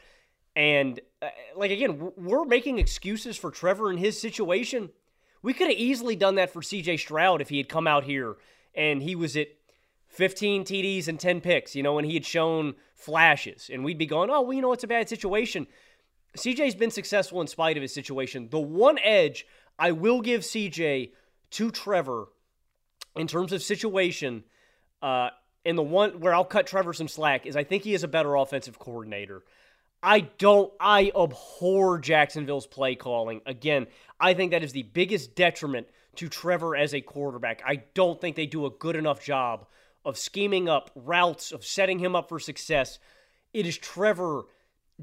[0.56, 4.90] And, uh, like, again, we're making excuses for Trevor in his situation.
[5.42, 8.38] We could have easily done that for CJ Stroud if he had come out here
[8.76, 9.48] and he was at
[10.08, 13.70] 15 TDs and 10 picks, you know, and he had shown flashes.
[13.72, 15.68] And we'd be going, oh, well, you know, it's a bad situation.
[16.38, 18.48] CJ's been successful in spite of his situation.
[18.50, 19.46] The one edge
[19.78, 21.12] I will give CJ
[21.52, 22.28] to Trevor
[23.16, 24.44] in terms of situation,
[25.02, 25.30] uh,
[25.66, 28.08] and the one where I'll cut Trevor some slack is I think he is a
[28.08, 29.44] better offensive coordinator.
[30.02, 33.42] I don't, I abhor Jacksonville's play calling.
[33.46, 33.88] Again,
[34.20, 37.62] I think that is the biggest detriment to Trevor as a quarterback.
[37.66, 39.66] I don't think they do a good enough job
[40.04, 43.00] of scheming up routes, of setting him up for success.
[43.54, 44.44] It is Trevor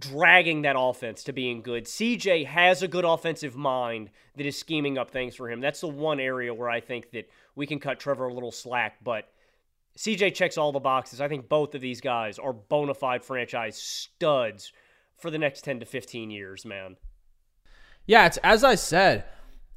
[0.01, 1.85] dragging that offense to being good.
[1.85, 5.61] CJ has a good offensive mind that is scheming up things for him.
[5.61, 8.97] That's the one area where I think that we can cut Trevor a little slack,
[9.05, 9.29] but
[9.99, 11.21] CJ checks all the boxes.
[11.21, 14.73] I think both of these guys are bona fide franchise studs
[15.19, 16.97] for the next 10 to 15 years, man.
[18.07, 19.25] Yeah, it's as I said,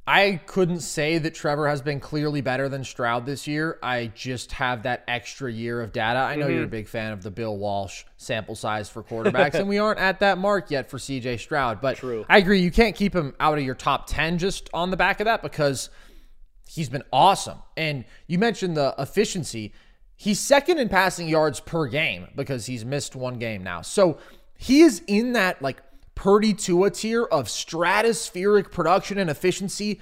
[0.06, 3.80] I couldn't say that Trevor has been clearly better than Stroud this year.
[3.82, 6.20] I just have that extra year of data.
[6.20, 6.56] I know mm-hmm.
[6.56, 9.99] you're a big fan of the Bill Walsh sample size for quarterbacks, and we aren't
[9.99, 11.80] at that mark yet for CJ Stroud.
[11.80, 12.26] But True.
[12.28, 15.22] I agree, you can't keep him out of your top 10 just on the back
[15.22, 15.89] of that because
[16.68, 17.60] he's been awesome.
[17.78, 19.74] And you mentioned the efficiency.
[20.18, 23.82] He's second in passing yards per game because he's missed one game now.
[23.82, 24.18] So
[24.58, 25.82] he is in that like
[26.16, 29.99] Purdy Tua tier of stratospheric production and efficiency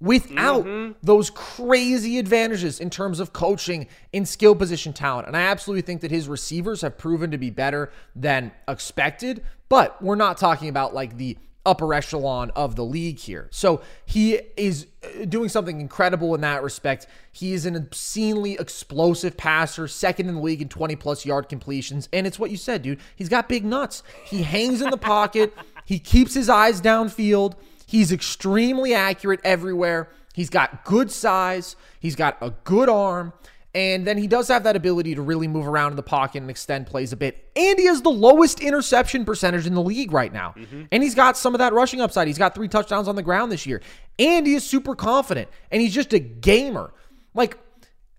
[0.00, 0.92] without mm-hmm.
[1.02, 5.26] those crazy advantages in terms of coaching in skill position talent.
[5.26, 10.00] And I absolutely think that his receivers have proven to be better than expected, but
[10.02, 13.48] we're not talking about like the upper echelon of the league here.
[13.50, 17.06] So he is uh, doing something incredible in that respect.
[17.32, 22.08] He is an obscenely explosive passer, second in the league in 20 plus yard completions.
[22.12, 23.00] And it's what you said, dude.
[23.16, 24.02] He's got big nuts.
[24.24, 25.54] He hangs in the pocket,
[25.84, 27.54] he keeps his eyes downfield.
[27.86, 30.08] He's extremely accurate everywhere.
[30.34, 33.32] He's got good size, he's got a good arm.
[33.74, 36.48] And then he does have that ability to really move around in the pocket and
[36.48, 37.50] extend plays a bit.
[37.56, 40.54] And he has the lowest interception percentage in the league right now.
[40.56, 40.82] Mm-hmm.
[40.92, 42.28] And he's got some of that rushing upside.
[42.28, 43.82] He's got three touchdowns on the ground this year.
[44.16, 45.48] And he is super confident.
[45.72, 46.92] And he's just a gamer.
[47.34, 47.58] Like,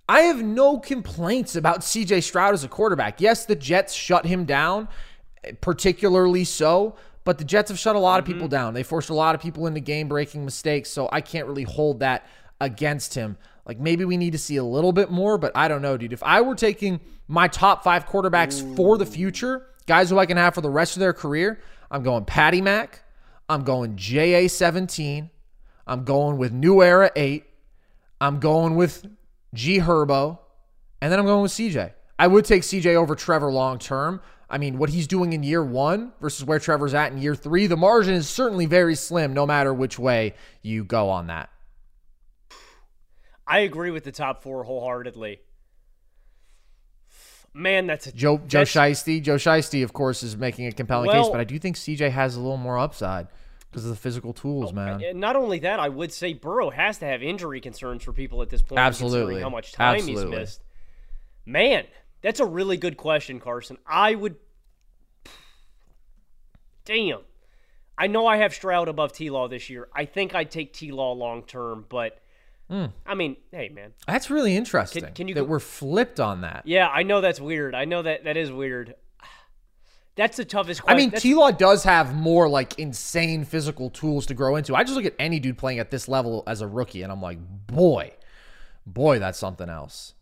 [0.09, 3.21] I have no complaints about CJ Stroud as a quarterback.
[3.21, 4.89] Yes, the Jets shut him down,
[5.61, 6.97] particularly so.
[7.23, 8.33] But the Jets have shut a lot of mm-hmm.
[8.33, 8.73] people down.
[8.73, 10.89] They forced a lot of people into game breaking mistakes.
[10.89, 12.27] So I can't really hold that
[12.59, 13.37] against him.
[13.65, 16.13] Like maybe we need to see a little bit more, but I don't know, dude.
[16.13, 18.75] If I were taking my top five quarterbacks Ooh.
[18.75, 21.59] for the future, guys who I can have for the rest of their career,
[21.89, 23.03] I'm going Patty Mac.
[23.49, 25.29] I'm going JA17.
[25.87, 27.45] I'm going with New Era 8.
[28.19, 29.05] I'm going with
[29.53, 30.39] G Herbo.
[31.01, 31.93] And then I'm going with CJ.
[32.17, 34.21] I would take CJ over Trevor long term.
[34.49, 37.67] I mean, what he's doing in year one versus where Trevor's at in year three,
[37.67, 41.49] the margin is certainly very slim no matter which way you go on that.
[43.47, 45.39] I agree with the top four wholeheartedly.
[47.53, 49.21] Man, that's a Joe Joe Shiesty.
[49.21, 52.11] Joe Shiesty, of course, is making a compelling well, case, but I do think CJ
[52.11, 53.27] has a little more upside
[53.71, 55.19] because of the physical tools, oh, man.
[55.19, 58.49] Not only that, I would say Burrow has to have injury concerns for people at
[58.49, 58.79] this point.
[58.79, 60.23] Absolutely, how much time Absolutely.
[60.23, 60.63] he's missed.
[61.45, 61.85] Man,
[62.21, 63.77] that's a really good question, Carson.
[63.87, 64.35] I would.
[66.83, 67.19] Damn.
[67.97, 69.87] I know I have Stroud above T Law this year.
[69.93, 72.19] I think I'd take T Law long term, but
[72.69, 72.91] Mm.
[73.05, 75.03] I mean, hey, man, that's really interesting.
[75.03, 76.63] Can, can you that go- we're flipped on that?
[76.65, 77.75] Yeah, I know that's weird.
[77.75, 78.95] I know that that is weird.
[80.15, 80.81] That's the toughest.
[80.81, 80.97] Question.
[80.97, 84.73] I mean, T Law does have more like insane physical tools to grow into.
[84.73, 87.21] I just look at any dude playing at this level as a rookie, and I'm
[87.21, 87.37] like,
[87.67, 88.13] boy,
[88.85, 90.13] boy, that's something else.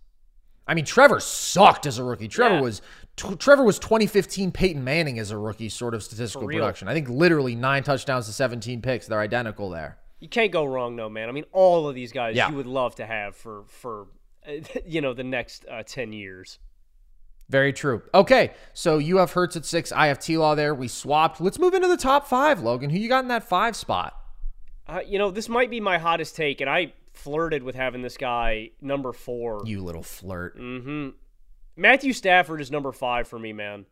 [0.67, 2.27] I mean, Trevor sucked as a rookie.
[2.27, 2.61] Trevor yeah.
[2.61, 2.81] was
[3.15, 6.87] t- Trevor was 2015 Peyton Manning as a rookie, sort of statistical production.
[6.87, 9.07] I think literally nine touchdowns to 17 picks.
[9.07, 11.27] They're identical there you can't go wrong, though, man.
[11.27, 12.49] I mean, all of these guys yeah.
[12.49, 14.07] you would love to have for for
[14.85, 16.59] you know the next uh, ten years.
[17.49, 18.01] Very true.
[18.15, 19.91] Okay, so you have Hurts at six.
[19.91, 20.73] I have T Law there.
[20.73, 21.41] We swapped.
[21.41, 22.89] Let's move into the top five, Logan.
[22.89, 24.17] Who you got in that five spot?
[24.87, 28.15] Uh, you know, this might be my hottest take, and I flirted with having this
[28.15, 29.63] guy number four.
[29.65, 30.57] You little flirt.
[30.57, 31.09] Mm-hmm.
[31.75, 33.87] Matthew Stafford is number five for me, man.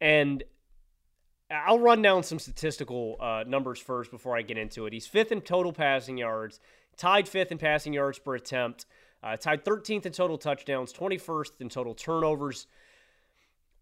[0.00, 0.42] And
[1.50, 4.92] I'll run down some statistical uh, numbers first before I get into it.
[4.92, 6.58] He's fifth in total passing yards,
[6.96, 8.86] tied fifth in passing yards per attempt,
[9.22, 12.66] uh, tied 13th in total touchdowns, 21st in total turnovers.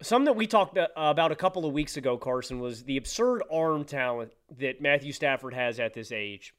[0.03, 3.85] Something that we talked about a couple of weeks ago, Carson, was the absurd arm
[3.85, 6.53] talent that Matthew Stafford has at this age.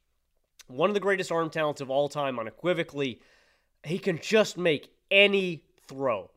[0.68, 3.20] One of the greatest arm talents of all time, unequivocally.
[3.84, 6.32] He can just make any throw.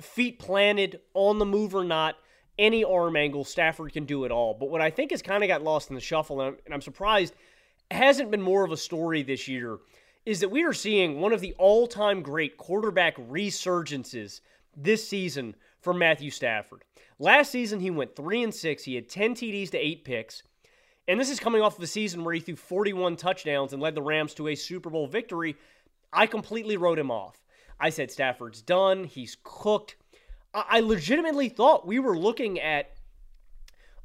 [0.00, 2.16] Feet planted, on the move or not
[2.58, 4.54] any arm angle, Stafford can do it all.
[4.54, 6.74] But what I think has kind of got lost in the shuffle, and I'm, and
[6.74, 7.34] I'm surprised
[7.90, 9.78] hasn't been more of a story this year,
[10.24, 14.40] is that we are seeing one of the all time great quarterback resurgences
[14.76, 16.82] this season for Matthew Stafford.
[17.18, 18.84] Last season, he went 3 and 6.
[18.84, 20.42] He had 10 TDs to 8 picks.
[21.06, 23.94] And this is coming off of a season where he threw 41 touchdowns and led
[23.94, 25.56] the Rams to a Super Bowl victory.
[26.12, 27.44] I completely wrote him off.
[27.78, 29.04] I said Stafford's done.
[29.04, 29.96] He's cooked.
[30.54, 32.92] I legitimately thought we were looking at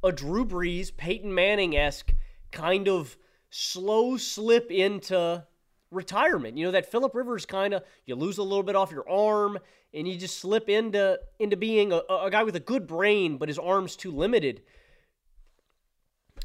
[0.04, 2.14] a Drew Brees, Peyton Manning esque
[2.52, 3.18] kind of
[3.52, 5.45] slow slip into
[5.91, 6.58] retirement.
[6.58, 9.60] You know that Philip Rivers kind of you lose a little bit off your arm
[9.93, 13.50] and you just slip into into being a, a guy with a good brain, but
[13.50, 14.62] his arm's too limited.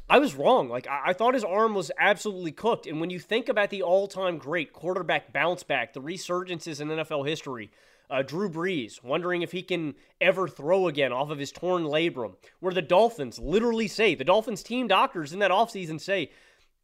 [0.09, 0.69] I was wrong.
[0.69, 2.87] Like I, I thought his arm was absolutely cooked.
[2.87, 7.27] And when you think about the all-time great quarterback bounce back, the resurgences in NFL
[7.27, 7.71] history,
[8.11, 12.35] Uh, Drew Brees, wondering if he can ever throw again off of his torn labrum,
[12.61, 16.31] where the Dolphins literally say, the Dolphins team doctors in that offseason say,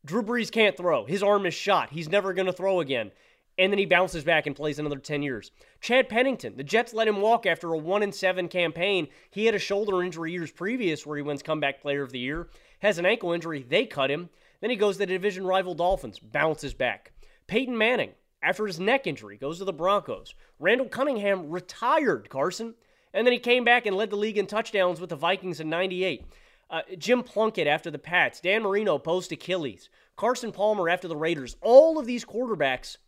[0.04, 1.04] Drew Brees can't throw.
[1.04, 1.90] His arm is shot.
[1.90, 3.10] He's never going to throw again.
[3.58, 5.50] And then he bounces back and plays another 10 years.
[5.82, 9.08] Chad Pennington, the Jets let him walk after a 1 and 7 campaign.
[9.30, 12.48] He had a shoulder injury years previous where he wins comeback player of the year,
[12.78, 14.30] has an ankle injury, they cut him.
[14.62, 17.12] Then he goes to the division rival Dolphins, bounces back.
[17.46, 18.12] Peyton Manning,
[18.42, 20.34] after his neck injury, goes to the Broncos.
[20.58, 22.74] Randall Cunningham retired, Carson.
[23.12, 25.68] And then he came back and led the league in touchdowns with the Vikings in
[25.68, 26.24] 98.
[26.70, 31.56] Uh, Jim Plunkett after the Pats, Dan Marino post Achilles, Carson Palmer after the Raiders.
[31.60, 32.98] All of these quarterbacks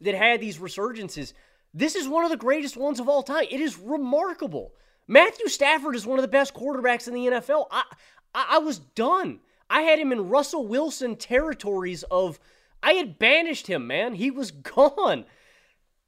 [0.00, 1.32] that had these resurgences.
[1.72, 3.46] This is one of the greatest ones of all time.
[3.50, 4.74] It is remarkable.
[5.06, 7.66] Matthew Stafford is one of the best quarterbacks in the NFL.
[7.70, 7.84] I,
[8.34, 9.40] I, I was done.
[9.70, 12.38] I had him in Russell Wilson territories of
[12.84, 14.14] I had banished him, man.
[14.14, 15.24] He was gone.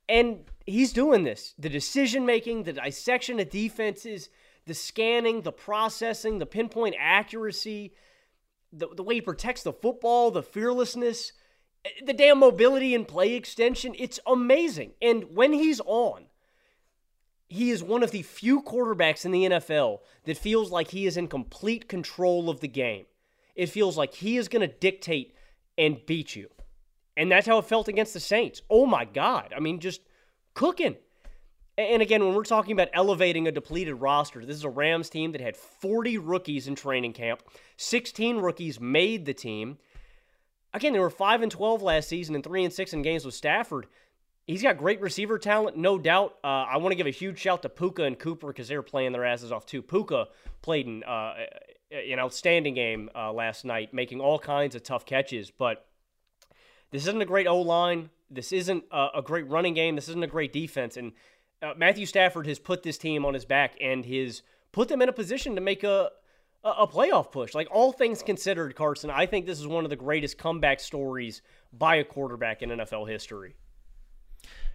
[0.08, 1.54] And he's doing this.
[1.58, 4.28] The decision making, the dissection of defenses,
[4.66, 7.94] the scanning, the processing, the pinpoint accuracy,
[8.72, 11.32] the, the way he protects the football, the fearlessness,
[11.84, 13.94] eh, the damn mobility and play extension.
[13.98, 14.92] It's amazing.
[15.00, 16.26] And when he's on,
[17.48, 21.16] he is one of the few quarterbacks in the NFL that feels like he is
[21.16, 23.06] in complete control of the game.
[23.54, 25.34] It feels like he is going to dictate
[25.78, 26.50] and beat you.
[27.16, 28.62] And that's how it felt against the Saints.
[28.68, 29.54] Oh my God.
[29.56, 30.02] I mean, just
[30.54, 30.96] cooking.
[31.78, 35.32] And again, when we're talking about elevating a depleted roster, this is a Rams team
[35.32, 37.42] that had 40 rookies in training camp.
[37.76, 39.78] 16 rookies made the team.
[40.72, 43.34] Again, they were 5 and 12 last season and 3 and 6 in games with
[43.34, 43.86] Stafford.
[44.46, 46.36] He's got great receiver talent, no doubt.
[46.42, 48.82] Uh, I want to give a huge shout to Puka and Cooper because they were
[48.82, 49.82] playing their asses off too.
[49.82, 50.28] Puka
[50.62, 51.34] played in, uh,
[51.90, 55.50] an outstanding game uh, last night, making all kinds of tough catches.
[55.50, 55.84] But
[56.90, 58.10] this isn't a great O line.
[58.30, 59.94] This isn't a, a, great running game.
[59.94, 60.96] This isn't a great defense.
[60.96, 61.12] And
[61.62, 65.08] uh, Matthew Stafford has put this team on his back and has put them in
[65.08, 66.10] a position to make a
[66.64, 67.54] a playoff push.
[67.54, 71.42] Like all things considered, Carson, I think this is one of the greatest comeback stories
[71.72, 73.54] by a quarterback in NFL history.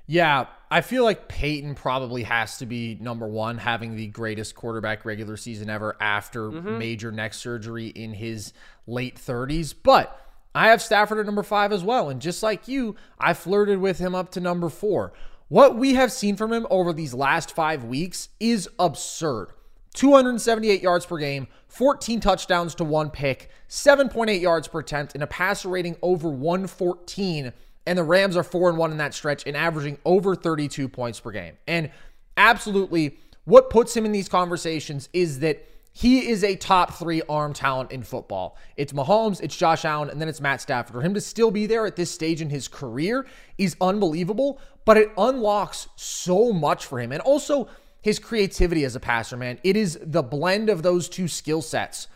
[0.08, 5.06] Yeah, I feel like Peyton probably has to be number one, having the greatest quarterback
[5.06, 6.78] regular season ever after mm-hmm.
[6.78, 8.54] major neck surgery in his
[8.88, 9.74] late 30s.
[9.82, 10.20] But
[10.54, 12.10] I have Stafford at number five as well.
[12.10, 15.14] And just like you, I flirted with him up to number four.
[15.48, 19.50] What we have seen from him over these last five weeks is absurd.
[19.94, 25.28] 278 yards per game, 14 touchdowns to one pick, 7.8 yards per attempt, and a
[25.28, 27.52] passer rating over 114.
[27.86, 31.20] And the Rams are 4 and 1 in that stretch and averaging over 32 points
[31.20, 31.58] per game.
[31.68, 31.92] And
[32.38, 37.54] absolutely, what puts him in these conversations is that he is a top three arm
[37.54, 38.58] talent in football.
[38.78, 40.94] It's Mahomes, it's Josh Allen, and then it's Matt Stafford.
[40.94, 43.26] For him to still be there at this stage in his career
[43.58, 47.12] is unbelievable, but it unlocks so much for him.
[47.12, 47.68] And also
[48.02, 49.60] his creativity as a passer, man.
[49.64, 52.08] It is the blend of those two skill sets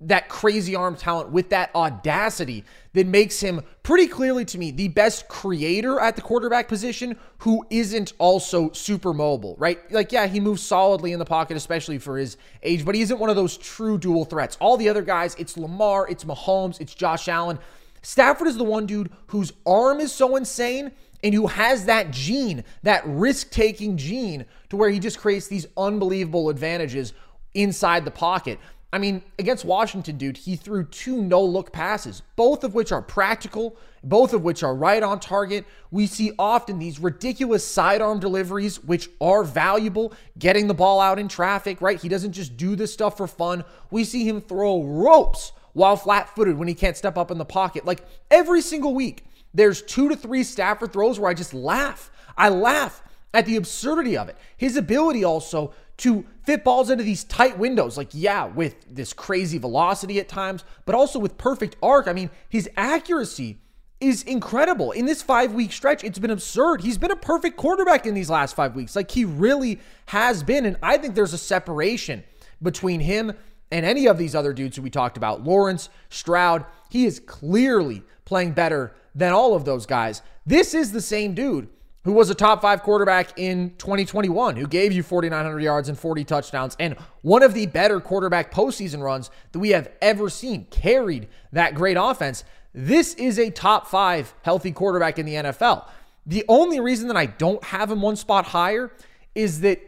[0.00, 4.88] that crazy arm talent with that audacity that makes him pretty clearly to me the
[4.88, 9.78] best creator at the quarterback position who isn't also super mobile, right?
[9.92, 13.18] Like, yeah, he moves solidly in the pocket, especially for his age, but he isn't
[13.18, 14.56] one of those true dual threats.
[14.60, 17.58] All the other guys, it's Lamar, it's Mahomes, it's Josh Allen.
[18.02, 20.92] Stafford is the one dude whose arm is so insane
[21.22, 25.66] and who has that gene, that risk taking gene, to where he just creates these
[25.76, 27.14] unbelievable advantages
[27.54, 28.58] inside the pocket.
[28.94, 33.02] I mean, against Washington, dude, he threw two no look passes, both of which are
[33.02, 35.64] practical, both of which are right on target.
[35.90, 41.26] We see often these ridiculous sidearm deliveries, which are valuable, getting the ball out in
[41.26, 42.00] traffic, right?
[42.00, 43.64] He doesn't just do this stuff for fun.
[43.90, 47.44] We see him throw ropes while flat footed when he can't step up in the
[47.44, 47.84] pocket.
[47.84, 52.12] Like every single week, there's two to three Stafford throws where I just laugh.
[52.36, 53.02] I laugh
[53.34, 54.36] at the absurdity of it.
[54.56, 57.96] His ability also to fit balls into these tight windows.
[57.96, 62.08] Like, yeah, with this crazy velocity at times, but also with perfect arc.
[62.08, 63.58] I mean, his accuracy
[64.00, 64.92] is incredible.
[64.92, 66.82] In this five week stretch, it's been absurd.
[66.82, 68.96] He's been a perfect quarterback in these last five weeks.
[68.96, 70.66] Like, he really has been.
[70.66, 72.24] And I think there's a separation
[72.62, 73.32] between him
[73.70, 76.64] and any of these other dudes who we talked about Lawrence, Stroud.
[76.90, 80.22] He is clearly playing better than all of those guys.
[80.44, 81.68] This is the same dude
[82.04, 86.24] who was a top five quarterback in 2021, who gave you 4,900 yards and 40
[86.24, 91.28] touchdowns, and one of the better quarterback postseason runs that we have ever seen, carried
[91.52, 92.44] that great offense.
[92.74, 95.88] This is a top five healthy quarterback in the NFL.
[96.26, 98.92] The only reason that I don't have him one spot higher
[99.34, 99.80] is that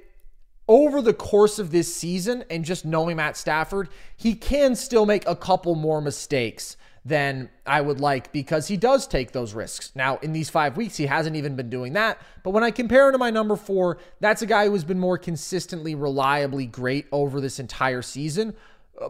[0.69, 5.27] over the course of this season and just knowing Matt Stafford, he can still make
[5.29, 6.77] a couple more mistakes
[7.07, 9.93] than I would like because he does take those risks.
[9.95, 12.19] Now, in these five weeks, he hasn't even been doing that.
[12.43, 14.99] But when I compare him to my number four, that's a guy who has been
[14.99, 18.55] more consistently, reliably great over this entire season.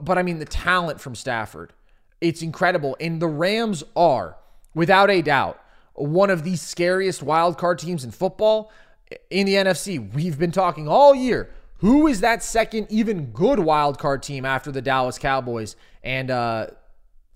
[0.02, 1.72] But I mean, the talent from Stafford,
[2.20, 2.98] it's incredible.
[3.00, 4.36] And the Rams are,
[4.74, 5.58] without a doubt,
[5.94, 8.70] one of the scariest wild card teams in football
[9.30, 10.12] in the NFC.
[10.12, 11.48] We've been talking all year.
[11.78, 15.76] Who is that second, even good wild card team after the Dallas Cowboys?
[16.02, 16.66] And uh,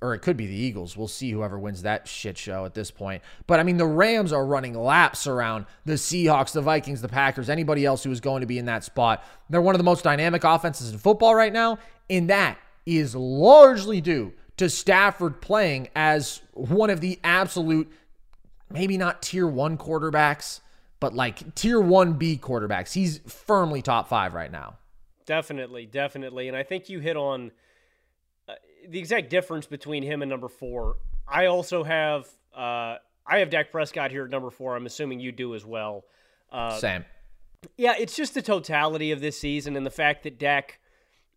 [0.03, 0.97] or it could be the Eagles.
[0.97, 3.23] We'll see whoever wins that shit show at this point.
[3.47, 7.51] But I mean, the Rams are running laps around the Seahawks, the Vikings, the Packers,
[7.51, 9.25] anybody else who is going to be in that spot.
[9.51, 11.79] They're one of the most dynamic offenses in football right now,
[12.09, 17.91] and that is largely due to Stafford playing as one of the absolute,
[18.71, 20.61] maybe not tier one quarterbacks,
[20.99, 22.93] but like tier one B quarterbacks.
[22.93, 24.77] He's firmly top five right now.
[25.27, 26.49] Definitely, definitely.
[26.49, 27.53] And I think you hit on
[28.89, 30.97] the exact difference between him and number four.
[31.27, 34.77] I also have uh, I have Dak Prescott here at number four.
[34.77, 36.05] I'm assuming you do as well.
[36.51, 37.05] Uh, Same.
[37.77, 40.81] Yeah, it's just the totality of this season and the fact that Dak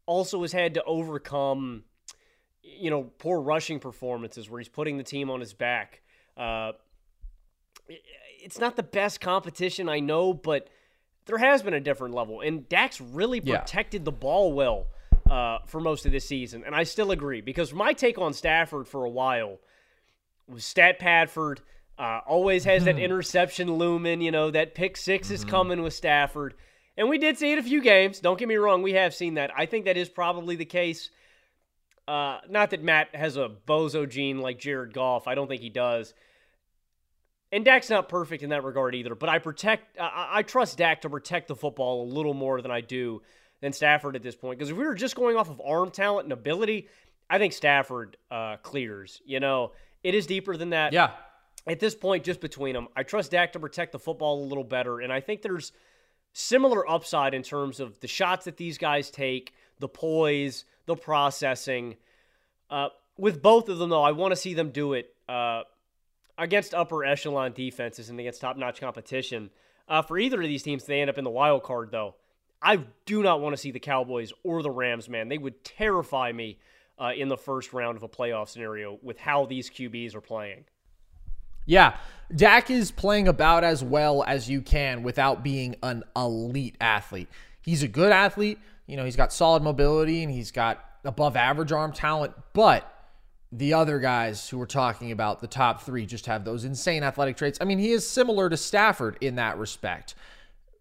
[0.06, 1.84] also has had to overcome,
[2.62, 6.02] you know, poor rushing performances where he's putting the team on his back.
[6.36, 6.72] Uh,
[7.88, 10.70] it's not the best competition, I know, but
[11.26, 14.06] there has been a different level, and Dak's really protected yeah.
[14.06, 14.88] the ball well
[15.34, 16.64] uh, for most of this season.
[16.64, 19.58] And I still agree because my take on Stafford for a while
[20.48, 21.60] was Stat Padford.
[21.98, 25.34] Uh, always has that interception looming, you know, that pick 6 mm-hmm.
[25.34, 26.54] is coming with Stafford.
[26.98, 28.20] And we did see it a few games.
[28.20, 29.50] Don't get me wrong, we have seen that.
[29.58, 31.10] I think that is probably the case.
[32.08, 35.28] Uh, not that Matt has a bozo gene like Jared Goff.
[35.28, 36.14] I don't think he does.
[37.52, 39.16] And Dak's not perfect in that regard either.
[39.16, 42.72] But I protect, I, I trust Dak to protect the football a little more than
[42.72, 43.24] I do
[43.64, 44.60] than Stafford at this point.
[44.60, 46.90] Because if we were just going off of arm talent and ability,
[47.30, 49.22] I think Stafford uh, clears.
[49.26, 49.72] You know,
[50.04, 50.92] it is deeper than that.
[50.92, 51.12] Yeah.
[51.66, 54.66] At this point, just between them, I trust Dak to protect the football a little
[54.66, 55.00] better.
[55.00, 55.72] And I think there's
[56.34, 61.96] similar upside in terms of the shots that these guys take, the poise, the processing.
[62.70, 65.62] Uh, with both of them, though, I want to see them do it uh,
[66.38, 69.52] against upper echelon defenses and against top notch competition.
[69.88, 72.16] Uh, for either of these teams, they end up in the wild card, though.
[72.64, 75.28] I do not want to see the Cowboys or the Rams, man.
[75.28, 76.58] They would terrify me
[76.98, 80.66] uh, in the first round of a playoff scenario with how these QBs are playing.
[81.66, 81.96] Yeah,
[82.36, 87.30] Dak is playing about as well as you can without being an elite athlete.
[87.62, 88.60] He's a good athlete.
[88.86, 92.90] You know, he's got solid mobility and he's got above average arm talent, but
[93.52, 97.38] the other guys who we're talking about, the top three, just have those insane athletic
[97.38, 97.60] traits.
[97.62, 100.16] I mean, he is similar to Stafford in that respect.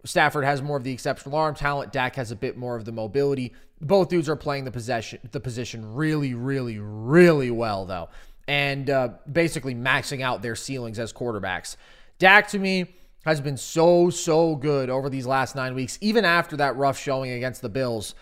[0.05, 1.93] Stafford has more of the exceptional arm talent.
[1.93, 3.53] Dak has a bit more of the mobility.
[3.81, 8.09] Both dudes are playing the possession, the position really, really, really well, though,
[8.49, 11.77] and uh, basically maxing out their ceilings as quarterbacks.
[12.19, 12.95] Dak, to me,
[13.25, 17.31] has been so, so good over these last nine weeks, even after that rough showing
[17.31, 18.15] against the Bills.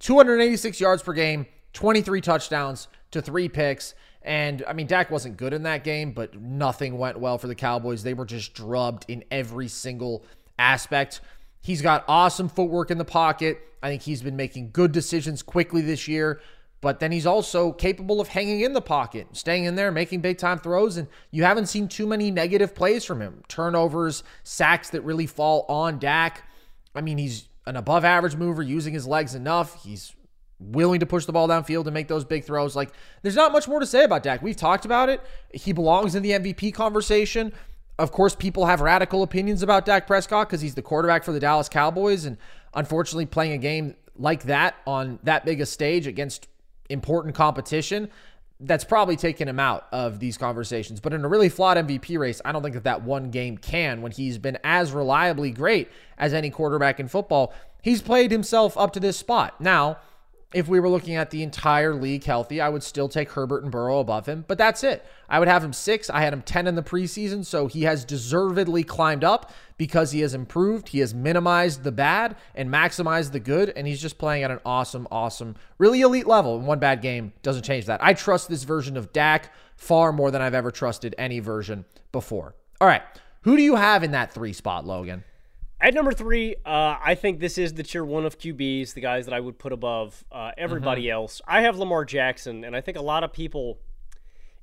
[0.00, 3.94] 286 yards per game, 23 touchdowns to three picks.
[4.22, 7.54] And I mean, Dak wasn't good in that game, but nothing went well for the
[7.54, 8.02] Cowboys.
[8.02, 10.24] They were just drubbed in every single
[10.58, 11.20] aspect.
[11.60, 13.58] He's got awesome footwork in the pocket.
[13.82, 16.40] I think he's been making good decisions quickly this year,
[16.80, 20.38] but then he's also capable of hanging in the pocket, staying in there, making big
[20.38, 20.96] time throws.
[20.96, 25.66] And you haven't seen too many negative plays from him turnovers, sacks that really fall
[25.68, 26.48] on Dak.
[26.94, 29.82] I mean, he's an above average mover using his legs enough.
[29.82, 30.14] He's
[30.60, 32.76] willing to push the ball downfield and make those big throws.
[32.76, 32.90] Like,
[33.22, 34.42] there's not much more to say about Dak.
[34.42, 35.20] We've talked about it.
[35.52, 37.52] He belongs in the MVP conversation.
[37.98, 41.40] Of course, people have radical opinions about Dak Prescott because he's the quarterback for the
[41.40, 42.24] Dallas Cowboys.
[42.24, 42.38] And
[42.74, 46.48] unfortunately, playing a game like that on that big a stage against
[46.90, 48.10] important competition,
[48.60, 51.00] that's probably taken him out of these conversations.
[51.00, 54.02] But in a really flawed MVP race, I don't think that that one game can
[54.02, 55.88] when he's been as reliably great
[56.18, 57.52] as any quarterback in football.
[57.82, 59.60] He's played himself up to this spot.
[59.60, 59.98] Now,
[60.54, 63.72] if we were looking at the entire league healthy, I would still take Herbert and
[63.72, 65.04] Burrow above him, but that's it.
[65.28, 66.08] I would have him six.
[66.08, 70.20] I had him 10 in the preseason, so he has deservedly climbed up because he
[70.20, 70.88] has improved.
[70.88, 74.60] He has minimized the bad and maximized the good, and he's just playing at an
[74.64, 76.56] awesome, awesome, really elite level.
[76.56, 78.02] And one bad game doesn't change that.
[78.02, 82.54] I trust this version of Dak far more than I've ever trusted any version before.
[82.80, 83.02] All right.
[83.42, 85.24] Who do you have in that three spot, Logan?
[85.84, 89.26] At number three, uh, I think this is the tier one of QBs, the guys
[89.26, 91.12] that I would put above uh, everybody mm-hmm.
[91.12, 91.42] else.
[91.46, 93.80] I have Lamar Jackson, and I think a lot of people,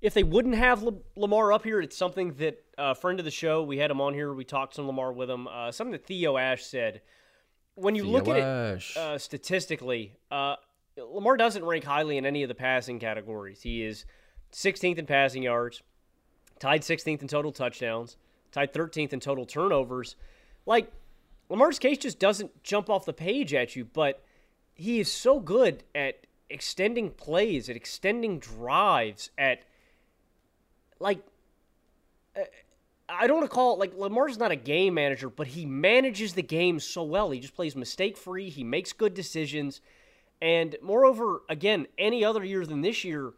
[0.01, 0.83] if they wouldn't have
[1.15, 4.01] Lamar up here, it's something that a uh, friend of the show, we had him
[4.01, 7.01] on here, we talked some Lamar with him, uh, something that Theo Ash said.
[7.75, 8.97] When you Theo look Ash.
[8.97, 10.55] at it uh, statistically, uh,
[10.97, 13.61] Lamar doesn't rank highly in any of the passing categories.
[13.61, 14.05] He is
[14.53, 15.83] 16th in passing yards,
[16.57, 18.17] tied 16th in total touchdowns,
[18.51, 20.15] tied 13th in total turnovers.
[20.65, 20.91] Like,
[21.51, 24.23] Lamar's case just doesn't jump off the page at you, but
[24.73, 29.63] he is so good at extending plays, at extending drives, at
[31.01, 31.19] like
[32.37, 32.43] uh,
[33.09, 36.33] I don't want to call it like Lamar's not a game manager, but he manages
[36.33, 37.31] the game so well.
[37.31, 38.49] He just plays mistake free.
[38.49, 39.81] He makes good decisions.
[40.41, 43.33] And moreover, again, any other year than this year,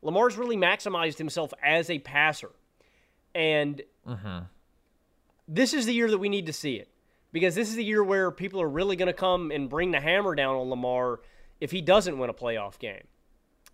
[0.00, 2.50] Lamar's really maximized himself as a passer.
[3.34, 4.38] And mm-hmm.
[5.46, 6.88] this is the year that we need to see it.
[7.32, 10.00] Because this is the year where people are really going to come and bring the
[10.00, 11.20] hammer down on Lamar
[11.60, 13.06] if he doesn't win a playoff game.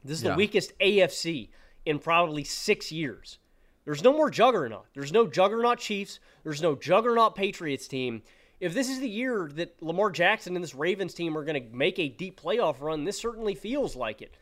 [0.05, 0.31] This is yeah.
[0.31, 1.49] the weakest AFC
[1.87, 3.39] in probably six years.
[3.85, 4.87] There's no more juggernaut.
[4.95, 6.19] There's no juggernaut Chiefs.
[6.43, 8.23] There's no juggernaut Patriots team.
[8.61, 11.77] If this is the year that Lamar Jackson and this Ravens team are going to
[11.77, 14.35] make a deep playoff run, this certainly feels like it.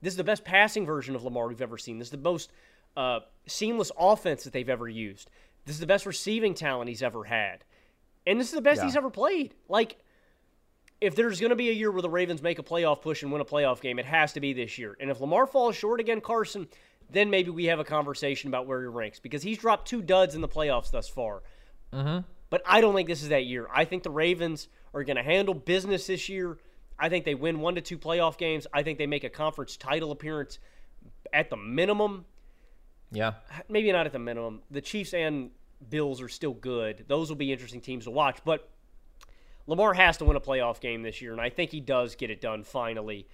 [0.00, 1.98] This is the best passing version of Lamar we've ever seen.
[1.98, 2.50] This is the most
[2.96, 5.30] uh, seamless offense that they've ever used.
[5.64, 7.64] This is the best receiving talent he's ever had.
[8.26, 8.86] And this is the best yeah.
[8.86, 9.54] he's ever played.
[9.68, 9.96] Like,
[11.00, 13.30] if there's going to be a year where the Ravens make a playoff push and
[13.30, 14.96] win a playoff game, it has to be this year.
[14.98, 16.68] And if Lamar falls short again, Carson,
[17.10, 20.34] then maybe we have a conversation about where he ranks because he's dropped two duds
[20.34, 21.42] in the playoffs thus far.
[21.92, 22.20] Mm-hmm.
[22.50, 23.68] But I don't think this is that year.
[23.72, 26.58] I think the Ravens are going to handle business this year.
[26.98, 28.66] I think they win one to two playoff games.
[28.72, 30.58] I think they make a conference title appearance
[31.32, 32.24] at the minimum.
[33.12, 33.34] Yeah.
[33.68, 34.62] Maybe not at the minimum.
[34.70, 35.50] The Chiefs and
[35.88, 37.04] Bills are still good.
[37.08, 38.38] Those will be interesting teams to watch.
[38.44, 38.68] But
[39.66, 42.30] Lamar has to win a playoff game this year, and I think he does get
[42.30, 43.26] it done finally.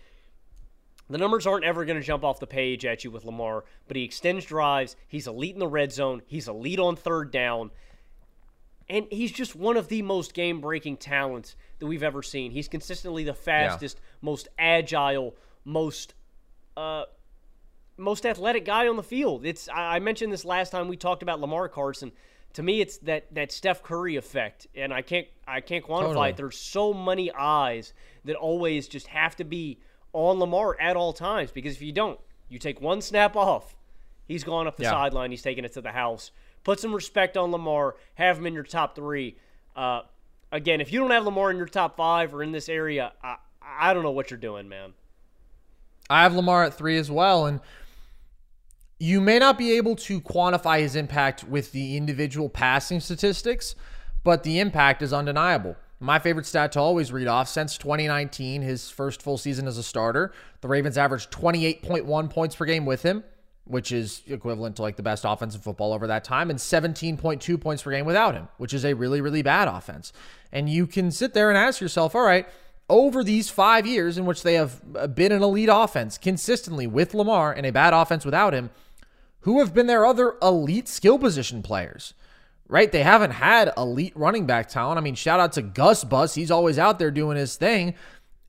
[1.11, 3.97] The numbers aren't ever going to jump off the page at you with Lamar, but
[3.97, 4.97] he extends drives.
[5.09, 6.22] He's elite in the red zone.
[6.26, 7.70] He's elite on third down.
[8.88, 12.51] And he's just one of the most game breaking talents that we've ever seen.
[12.51, 14.18] He's consistently the fastest, yeah.
[14.22, 16.14] most agile, most
[16.76, 17.05] uh,
[17.97, 19.45] most athletic guy on the field.
[19.45, 22.12] It's I mentioned this last time we talked about Lamar Carson.
[22.55, 26.30] To me, it's that that Steph Curry effect, and I can't I can't quantify totally.
[26.30, 26.36] it.
[26.36, 27.94] There's so many eyes
[28.24, 29.78] that always just have to be
[30.12, 33.74] on Lamar at all times because if you don't, you take one snap off,
[34.26, 34.90] he's gone up the yeah.
[34.90, 36.30] sideline, he's taking it to the house.
[36.64, 39.36] Put some respect on Lamar, have him in your top three.
[39.74, 40.03] Uh,
[40.53, 43.36] again, if you don't have Lamar in your top five or in this area, I,
[43.62, 44.92] I don't know what you're doing, man.
[46.09, 47.61] I have Lamar at three as well, and
[49.03, 53.74] you may not be able to quantify his impact with the individual passing statistics,
[54.22, 55.74] but the impact is undeniable.
[55.98, 59.82] My favorite stat to always read off since 2019, his first full season as a
[59.82, 63.24] starter, the Ravens averaged 28.1 points per game with him,
[63.64, 67.61] which is equivalent to like the best offense in football over that time, and 17.2
[67.61, 70.12] points per game without him, which is a really, really bad offense.
[70.53, 72.46] And you can sit there and ask yourself, all right,
[72.88, 74.80] over these five years in which they have
[75.12, 78.70] been an elite offense consistently with Lamar and a bad offense without him,
[79.43, 82.14] who have been their other elite skill position players?
[82.72, 82.90] right?
[82.90, 84.97] They haven't had elite running back talent.
[84.97, 86.34] I mean, shout out to Gus Bus.
[86.34, 87.95] He's always out there doing his thing.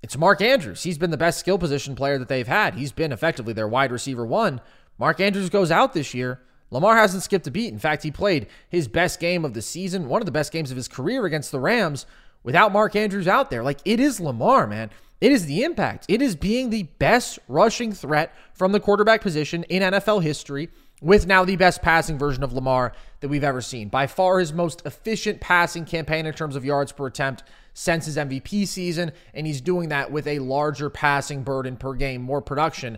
[0.01, 0.83] It's Mark Andrews.
[0.83, 2.75] He's been the best skill position player that they've had.
[2.75, 4.61] He's been effectively their wide receiver one.
[4.97, 6.39] Mark Andrews goes out this year.
[6.71, 7.73] Lamar hasn't skipped a beat.
[7.73, 10.71] In fact, he played his best game of the season, one of the best games
[10.71, 12.05] of his career against the Rams
[12.43, 13.61] without Mark Andrews out there.
[13.61, 14.89] Like, it is Lamar, man.
[15.19, 16.05] It is the impact.
[16.07, 20.69] It is being the best rushing threat from the quarterback position in NFL history
[21.03, 23.89] with now the best passing version of Lamar that we've ever seen.
[23.89, 27.43] By far his most efficient passing campaign in terms of yards per attempt
[27.73, 32.21] since his MVP season, and he's doing that with a larger passing burden per game,
[32.21, 32.97] more production.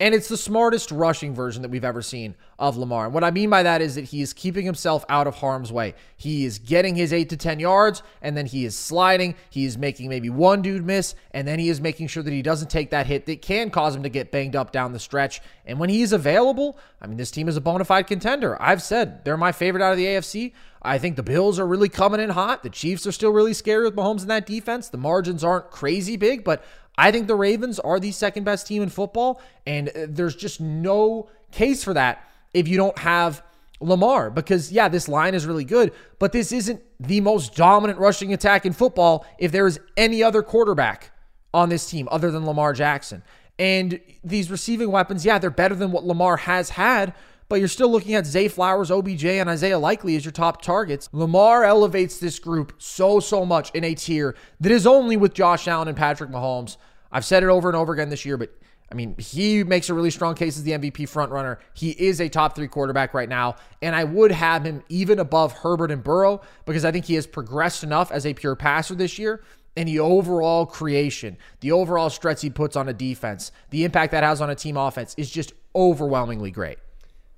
[0.00, 3.06] And it's the smartest rushing version that we've ever seen of Lamar.
[3.06, 5.72] And what I mean by that is that he is keeping himself out of harm's
[5.72, 5.94] way.
[6.16, 9.34] He is getting his eight to 10 yards, and then he is sliding.
[9.50, 12.42] He is making maybe one dude miss, and then he is making sure that he
[12.42, 15.40] doesn't take that hit that can cause him to get banged up down the stretch.
[15.66, 18.56] And when he is available, I mean, this team is a bona fide contender.
[18.62, 20.52] I've said they're my favorite out of the AFC.
[20.80, 22.62] I think the Bills are really coming in hot.
[22.62, 24.88] The Chiefs are still really scary with Mahomes in that defense.
[24.88, 26.62] The margins aren't crazy big, but
[26.98, 31.30] I think the Ravens are the second best team in football, and there's just no
[31.52, 33.42] case for that if you don't have
[33.80, 34.30] Lamar.
[34.30, 38.66] Because, yeah, this line is really good, but this isn't the most dominant rushing attack
[38.66, 41.12] in football if there is any other quarterback
[41.54, 43.22] on this team other than Lamar Jackson.
[43.60, 47.14] And these receiving weapons, yeah, they're better than what Lamar has had,
[47.48, 51.08] but you're still looking at Zay Flowers, OBJ, and Isaiah Likely as your top targets.
[51.12, 55.66] Lamar elevates this group so, so much in a tier that is only with Josh
[55.66, 56.76] Allen and Patrick Mahomes.
[57.10, 58.50] I've said it over and over again this year, but
[58.90, 61.58] I mean, he makes a really strong case as the MVP frontrunner.
[61.74, 65.52] He is a top three quarterback right now, and I would have him even above
[65.52, 69.18] Herbert and Burrow because I think he has progressed enough as a pure passer this
[69.18, 69.42] year.
[69.76, 74.24] And the overall creation, the overall stress he puts on a defense, the impact that
[74.24, 76.78] has on a team offense is just overwhelmingly great.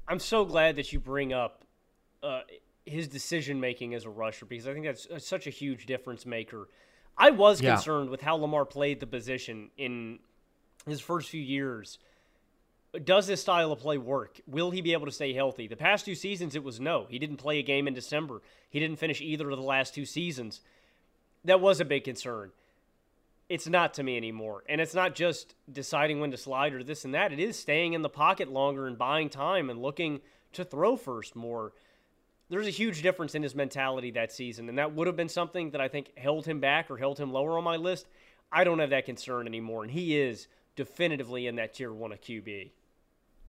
[0.09, 1.65] I'm so glad that you bring up
[2.23, 2.41] uh,
[2.87, 6.25] his decision making as a rusher because I think that's uh, such a huge difference
[6.25, 6.69] maker.
[7.21, 7.75] I was Yeah.
[7.75, 10.21] concerned with how Lamar played the position in
[10.87, 11.99] his first few years.
[13.05, 14.41] Does this style of play work?
[14.47, 15.69] Will he be able to stay healthy?
[15.69, 17.07] The past two seasons, it was no.
[17.09, 18.41] He didn't play a game in December.
[18.69, 20.61] He didn't finish either of the last two seasons.
[21.45, 22.53] That was a big concern.
[23.49, 24.65] It's not to me anymore.
[24.69, 27.33] And it's not just deciding when to slide or this and that.
[27.33, 30.21] It is staying in the pocket longer and buying time and looking
[30.55, 31.73] to throw first more.
[32.51, 34.69] There's a huge difference in his mentality that season.
[34.69, 37.33] And that would have been something that I think held him back or held him
[37.33, 38.07] lower on my list.
[38.53, 39.85] I don't have that concern anymore.
[39.85, 42.71] And he is definitively in that tier one of QB.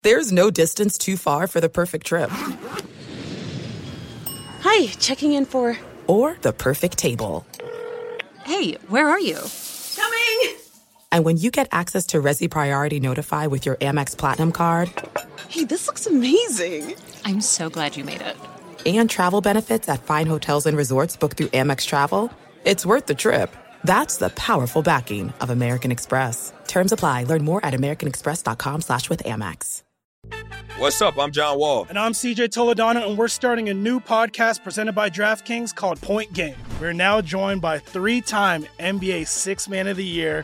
[0.03, 2.29] There's no distance too far for the perfect trip.
[4.61, 5.77] Hi, checking in for.
[6.07, 7.45] Or the perfect table.
[8.45, 9.37] Hey, where are you?
[9.95, 10.57] Coming!
[11.11, 14.91] And when you get access to Resy Priority Notify with your Amex Platinum card
[15.51, 16.95] Hey, this looks amazing.
[17.25, 18.37] I'm so glad you made it.
[18.85, 22.31] And travel benefits at fine hotels and resorts booked through Amex Travel,
[22.65, 23.55] it's worth the trip.
[23.83, 26.53] That's the powerful backing of American Express.
[26.67, 27.25] Terms apply.
[27.25, 29.83] Learn more at americanexpress.com slash with Amex.
[30.77, 31.19] What's up?
[31.19, 31.85] I'm John Wall.
[31.89, 36.33] And I'm CJ Toledano, and we're starting a new podcast presented by DraftKings called Point
[36.33, 36.55] Game.
[36.79, 40.43] We're now joined by three time NBA Six Man of the Year,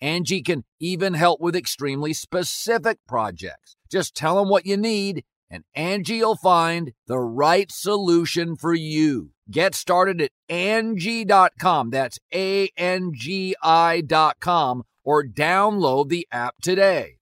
[0.00, 3.76] Angie can even help with extremely specific projects.
[3.90, 9.30] Just tell them what you need and Angie will find the right solution for you.
[9.50, 11.90] Get started at Angie.com.
[11.90, 17.16] That's A-N-G-I dot com or download the app today.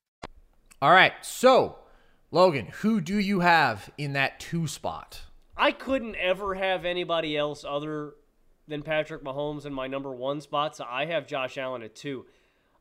[0.82, 1.12] All right.
[1.22, 1.78] So,
[2.30, 5.22] Logan, who do you have in that two spot?
[5.56, 8.12] I couldn't ever have anybody else other
[8.68, 12.26] than Patrick Mahomes in my number one spot, so I have Josh Allen at two.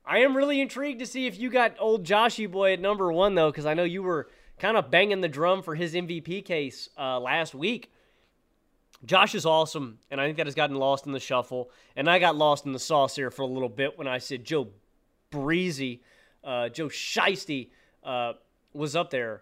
[0.07, 3.35] I am really intrigued to see if you got old Joshy boy at number one,
[3.35, 6.87] though, because I know you were kind of banging the drum for his MVP case
[6.97, 7.91] uh, last week.
[9.05, 11.69] Josh is awesome, and I think that has gotten lost in the shuffle.
[11.95, 14.45] And I got lost in the sauce here for a little bit when I said
[14.45, 14.69] Joe
[15.29, 16.01] Breezy,
[16.41, 17.69] uh, Joe Shiesty
[18.03, 18.33] uh,
[18.73, 19.41] was up there.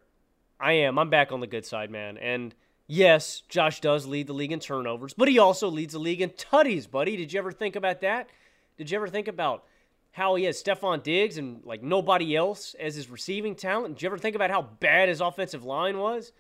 [0.60, 0.98] I am.
[0.98, 2.18] I'm back on the good side, man.
[2.18, 2.56] And
[2.88, 6.32] yes, Josh does lead the league in turnovers, but he also leads the league in
[6.32, 7.16] tutties, buddy.
[7.16, 8.30] Did you ever think about that?
[8.78, 9.64] Did you ever think about
[10.16, 13.96] how he has Stefon Diggs and like nobody else as his receiving talent?
[13.96, 16.32] Did you ever think about how bad his offensive line was?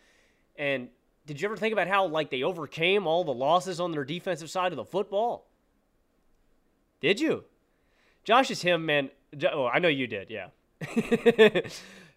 [0.55, 0.87] And
[1.25, 4.49] did you ever think about how like they overcame all the losses on their defensive
[4.49, 5.49] side of the football?
[7.01, 7.43] Did you?
[8.23, 9.09] Josh is him, man.
[9.51, 10.47] Oh, I know you did, yeah.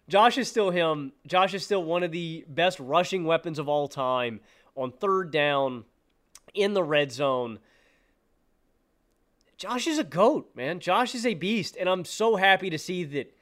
[0.07, 1.11] Josh is still him.
[1.27, 4.39] Josh is still one of the best rushing weapons of all time
[4.77, 5.83] on third down
[6.53, 7.59] in the red zone.
[9.59, 10.79] Josh is a goat, man.
[10.79, 13.35] Josh is a beast, and I'm so happy to see that.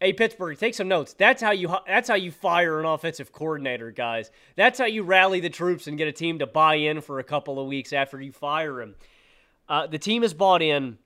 [0.00, 1.12] Hey Pittsburgh, take some notes.
[1.12, 4.30] That's how you that's how you fire an offensive coordinator, guys.
[4.54, 7.24] That's how you rally the troops and get a team to buy in for a
[7.24, 8.94] couple of weeks after you fire him.
[9.68, 10.98] Uh, the team has bought in.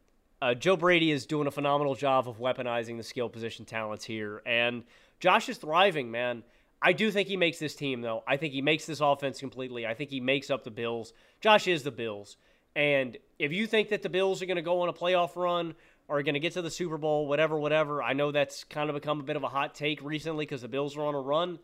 [0.42, 4.42] Uh, Joe Brady is doing a phenomenal job of weaponizing the skill position talents here,
[4.44, 4.84] and
[5.20, 6.42] Josh is thriving, man.
[6.82, 8.24] I do think he makes this team, though.
[8.26, 9.86] I think he makes this offense completely.
[9.86, 11.12] I think he makes up the Bills.
[11.40, 12.36] Josh is the Bills.
[12.74, 15.74] And if you think that the Bills are going to go on a playoff run
[16.06, 18.88] or are going to get to the Super Bowl, whatever, whatever, I know that's kind
[18.88, 21.20] of become a bit of a hot take recently because the Bills are on a
[21.20, 21.58] run.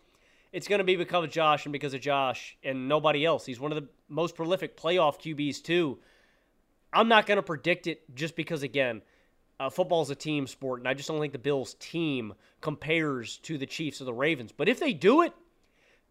[0.52, 3.44] It's going to be because of Josh and because of Josh and nobody else.
[3.44, 5.98] He's one of the most prolific playoff QBs, too.
[6.92, 9.02] I'm not going to predict it just because, again,
[9.58, 13.38] uh, football is a team sport, and I just don't think the Bills' team compares
[13.38, 14.52] to the Chiefs or the Ravens.
[14.52, 15.32] But if they do it,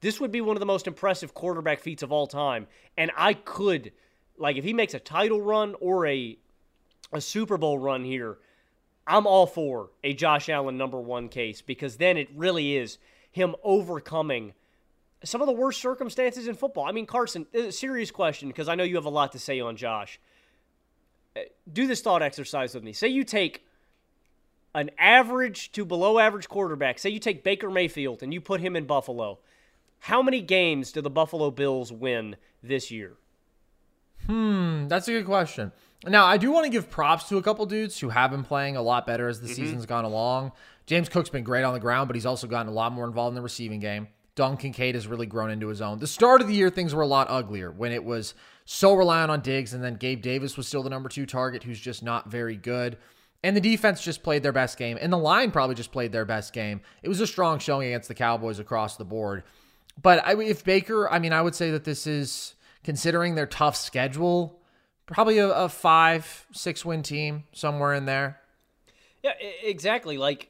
[0.01, 2.67] this would be one of the most impressive quarterback feats of all time.
[2.97, 3.93] And I could,
[4.37, 6.37] like, if he makes a title run or a
[7.11, 8.37] a Super Bowl run here,
[9.05, 12.97] I'm all for a Josh Allen number one case because then it really is
[13.31, 14.53] him overcoming
[15.23, 16.85] some of the worst circumstances in football.
[16.85, 19.59] I mean, Carson, a serious question because I know you have a lot to say
[19.59, 20.19] on Josh
[21.35, 21.41] uh,
[21.71, 22.93] do this thought exercise with me.
[22.93, 23.65] Say you take
[24.75, 26.99] an average to below average quarterback.
[26.99, 29.39] Say you take Baker Mayfield and you put him in Buffalo.
[29.99, 33.13] How many games do the Buffalo Bills win this year?
[34.27, 35.71] Hmm, that's a good question.
[36.05, 38.75] Now, I do want to give props to a couple dudes who have been playing
[38.75, 39.55] a lot better as the mm-hmm.
[39.55, 40.51] season's gone along.
[40.85, 43.31] James Cook's been great on the ground, but he's also gotten a lot more involved
[43.31, 44.09] in the receiving game.
[44.35, 45.99] Dalton Kincaid has really grown into his own.
[45.99, 48.33] The start of the year, things were a lot uglier when it was
[48.65, 51.79] so reliant on Diggs, and then Gabe Davis was still the number two target, who's
[51.79, 52.97] just not very good.
[53.43, 56.25] And the defense just played their best game, and the line probably just played their
[56.25, 56.81] best game.
[57.03, 59.43] It was a strong showing against the Cowboys across the board.
[60.01, 63.75] But I, if Baker, I mean, I would say that this is considering their tough
[63.75, 64.59] schedule,
[65.05, 68.39] probably a, a five, six win team somewhere in there.
[69.23, 69.33] Yeah,
[69.63, 70.17] exactly.
[70.17, 70.49] Like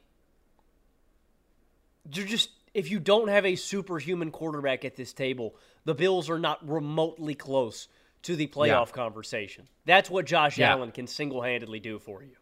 [2.12, 5.54] you're just if you don't have a superhuman quarterback at this table,
[5.84, 7.88] the Bills are not remotely close
[8.22, 8.92] to the playoff yeah.
[8.92, 9.68] conversation.
[9.86, 10.70] That's what Josh yeah.
[10.70, 12.36] Allen can single handedly do for you.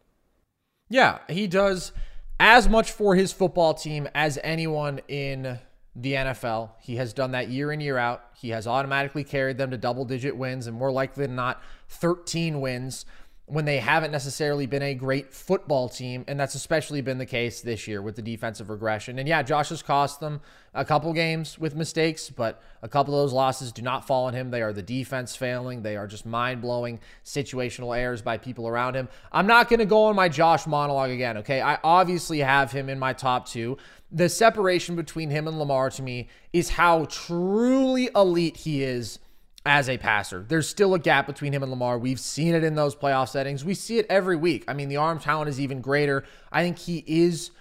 [0.89, 1.93] Yeah, he does
[2.40, 5.59] as much for his football team as anyone in
[5.94, 6.70] the NFL.
[6.81, 8.24] He has done that year in, year out.
[8.35, 12.60] He has automatically carried them to double digit wins and more likely than not, 13
[12.60, 13.05] wins
[13.47, 16.24] when they haven't necessarily been a great football team.
[16.27, 19.19] And that's especially been the case this year with the defensive regression.
[19.19, 20.40] And yeah, Josh has cost them
[20.73, 24.32] a couple games with mistakes, but a couple of those losses do not fall on
[24.32, 24.51] him.
[24.51, 25.82] They are the defense failing.
[25.82, 29.09] They are just mind blowing situational errors by people around him.
[29.32, 31.60] I'm not going to go on my Josh monologue again, okay?
[31.60, 33.77] I obviously have him in my top two.
[34.12, 39.18] The separation between him and Lamar to me is how truly elite he is
[39.64, 40.44] as a passer.
[40.47, 41.98] There's still a gap between him and Lamar.
[41.98, 43.64] We've seen it in those playoff settings.
[43.64, 44.64] We see it every week.
[44.68, 46.24] I mean, the arm talent is even greater.
[46.51, 47.52] I think he is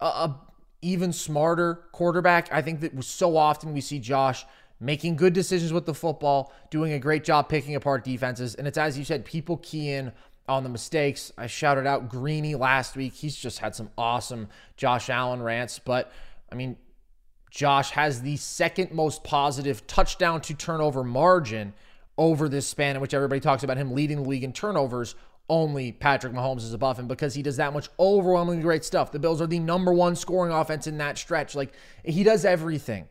[0.00, 0.40] a, a
[0.80, 2.52] even smarter quarterback.
[2.52, 4.44] I think that so often we see Josh
[4.80, 8.54] making good decisions with the football, doing a great job picking apart defenses.
[8.54, 10.12] And it's as you said, people key in
[10.48, 11.32] on the mistakes.
[11.38, 13.14] I shouted out Greeny last week.
[13.14, 15.78] He's just had some awesome Josh Allen rants.
[15.78, 16.12] But
[16.50, 16.76] I mean,
[17.50, 21.74] Josh has the second most positive touchdown to turnover margin
[22.18, 25.14] over this span in which everybody talks about him leading the league in turnovers.
[25.48, 29.12] Only Patrick Mahomes is above him because he does that much overwhelmingly great stuff.
[29.12, 31.54] The Bills are the number one scoring offense in that stretch.
[31.54, 31.72] Like,
[32.04, 33.08] he does everything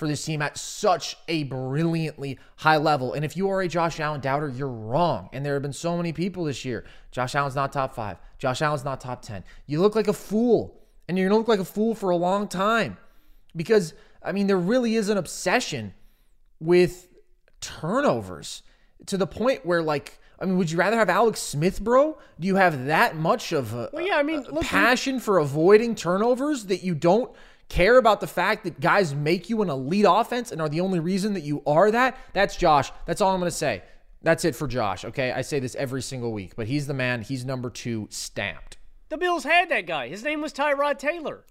[0.00, 3.12] for this team at such a brilliantly high level.
[3.12, 5.28] And if you are a Josh Allen doubter, you're wrong.
[5.32, 6.84] And there have been so many people this year.
[7.12, 8.16] Josh Allen's not top five.
[8.38, 9.44] Josh Allen's not top 10.
[9.66, 10.80] You look like a fool.
[11.06, 12.96] And you're going to look like a fool for a long time.
[13.54, 15.92] Because, I mean, there really is an obsession
[16.60, 17.06] with
[17.60, 18.62] turnovers
[19.06, 22.16] to the point where, like, I mean, would you rather have Alex Smith, bro?
[22.38, 25.94] Do you have that much of a, well, yeah, I mean, look, passion for avoiding
[25.94, 27.30] turnovers that you don't
[27.70, 30.98] care about the fact that guys make you an elite offense and are the only
[30.98, 32.18] reason that you are that?
[32.34, 32.92] That's Josh.
[33.06, 33.82] That's all I'm going to say.
[34.22, 35.32] That's it for Josh, okay?
[35.32, 37.22] I say this every single week, but he's the man.
[37.22, 38.76] He's number two stamped.
[39.08, 40.08] The Bills had that guy.
[40.08, 41.44] His name was Tyrod Taylor.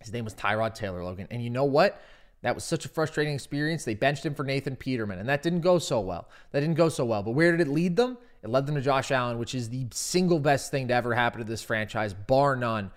[0.00, 1.28] His name was Tyrod Taylor Logan.
[1.30, 2.00] And you know what?
[2.42, 3.84] That was such a frustrating experience.
[3.84, 6.28] They benched him for Nathan Peterman, and that didn't go so well.
[6.52, 7.22] That didn't go so well.
[7.22, 8.18] But where did it lead them?
[8.42, 11.38] It led them to Josh Allen, which is the single best thing to ever happen
[11.38, 12.90] to this franchise, bar none.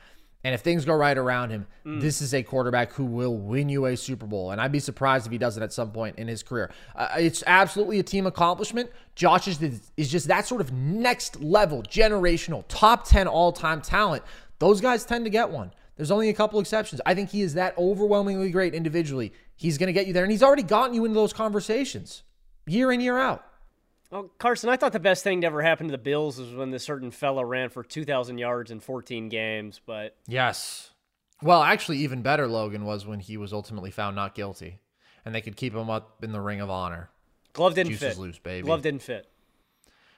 [0.44, 2.00] And if things go right around him, mm.
[2.00, 4.52] this is a quarterback who will win you a Super Bowl.
[4.52, 6.72] And I'd be surprised if he doesn't at some point in his career.
[6.96, 8.90] Uh, it's absolutely a team accomplishment.
[9.16, 14.24] Josh is, is just that sort of next level, generational, top 10 all time talent.
[14.60, 15.72] Those guys tend to get one.
[15.96, 17.02] There's only a couple exceptions.
[17.06, 19.34] I think he is that overwhelmingly great individually.
[19.56, 22.22] He's going to get you there, and he's already gotten you into those conversations
[22.68, 23.47] year in, year out.
[24.10, 26.72] Well, Carson, I thought the best thing to ever happen to the Bills was when
[26.72, 30.16] this certain fella ran for 2,000 yards in 14 games, but.
[30.28, 30.92] Yes.
[31.42, 34.80] Well, actually, even better, Logan, was when he was ultimately found not guilty,
[35.26, 37.10] and they could keep him up in the ring of honor.
[37.54, 38.22] Glove didn't Juices fit.
[38.22, 38.66] loose, baby.
[38.66, 39.28] Glove didn't fit.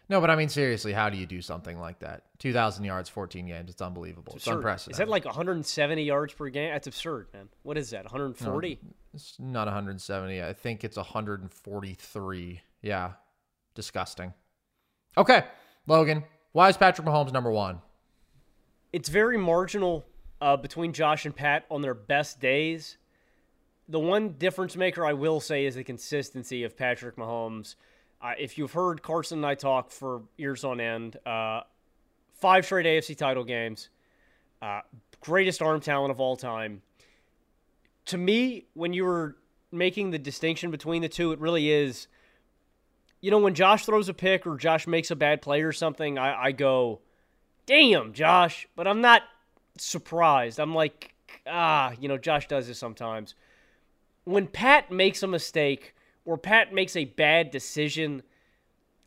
[0.10, 2.24] No, but I mean seriously, how do you do something like that?
[2.40, 3.70] 2,000 yards, 14 games.
[3.70, 4.34] It's unbelievable.
[4.36, 4.58] It's, absurd.
[4.58, 4.94] unprecedented.
[4.94, 6.72] Is that like 170 yards per game?
[6.72, 7.48] That's absurd, man.
[7.62, 8.06] What is that?
[8.06, 8.80] 140?
[8.82, 10.42] No, it's not 170.
[10.42, 12.62] I think it's 143.
[12.82, 13.12] Yeah.
[13.76, 14.34] Disgusting.
[15.18, 15.44] Okay,
[15.88, 16.24] Logan.
[16.52, 17.82] Why is Patrick Mahomes number one?
[18.92, 20.06] It's very marginal
[20.42, 22.98] uh, between Josh and Pat on their best days.
[23.88, 27.76] The one difference maker I will say is the consistency of Patrick Mahomes.
[28.22, 31.62] Uh, if you've heard Carson and I talk for years on end, uh,
[32.34, 33.90] five straight AFC title games,
[34.62, 34.82] uh,
[35.22, 36.82] greatest arm talent of all time.
[38.06, 39.38] To me, when you were
[39.72, 42.08] making the distinction between the two, it really is.
[43.22, 46.18] You know, when Josh throws a pick or Josh makes a bad play or something,
[46.18, 47.02] I, I go,
[47.66, 48.68] damn, Josh.
[48.76, 49.24] But I'm not
[49.78, 50.60] surprised.
[50.60, 51.14] I'm like,
[51.46, 53.36] ah, you know, Josh does this sometimes.
[54.24, 58.24] When Pat makes a mistake or Pat makes a bad decision,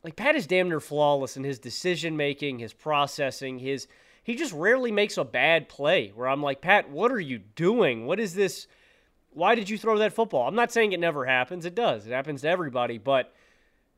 [0.04, 3.86] like Pat is damn near flawless in his decision making, his processing, his
[4.24, 8.06] he just rarely makes a bad play where I'm like, Pat, what are you doing?
[8.06, 8.68] What is this?
[9.32, 10.46] Why did you throw that football?
[10.46, 11.64] I'm not saying it never happens.
[11.66, 12.06] It does.
[12.06, 12.98] It happens to everybody.
[12.98, 13.34] But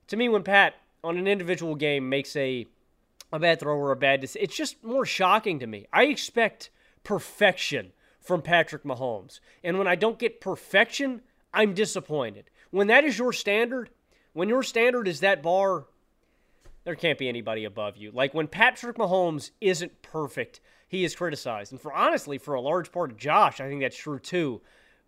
[0.09, 2.67] to me, when Pat on an individual game makes a
[3.33, 5.87] a bad throw or a bad decision, it's just more shocking to me.
[5.93, 6.71] I expect
[7.03, 9.41] perfection from Patrick Mahomes.
[9.63, 11.21] And when I don't get perfection,
[11.53, 12.49] I'm disappointed.
[12.71, 13.91] When that is your standard,
[14.33, 15.85] when your standard is that bar,
[16.85, 18.11] there can't be anybody above you.
[18.13, 21.73] Like when Patrick Mahomes isn't perfect, he is criticized.
[21.73, 24.61] And for honestly, for a large part of Josh, I think that's true too.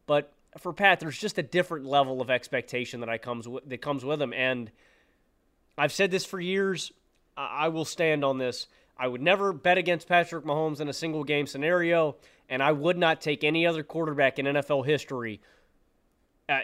[0.07, 3.81] But for Pat, there's just a different level of expectation that I comes with, that
[3.81, 4.33] comes with him.
[4.33, 4.71] And
[5.77, 6.93] I've said this for years.
[7.37, 8.67] I will stand on this.
[8.99, 12.17] I would never bet against Patrick Mahomes in a single game scenario,
[12.49, 15.43] and I would not take any other quarterback in NFL history
[16.49, 16.61] uh,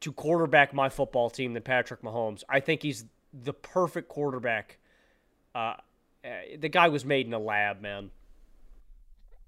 [0.00, 2.42] to quarterback my football team than Patrick Mahomes.
[2.48, 3.04] I think he's
[3.34, 4.78] the perfect quarterback.
[5.54, 5.74] Uh,
[6.24, 8.10] uh, the guy was made in a lab, man.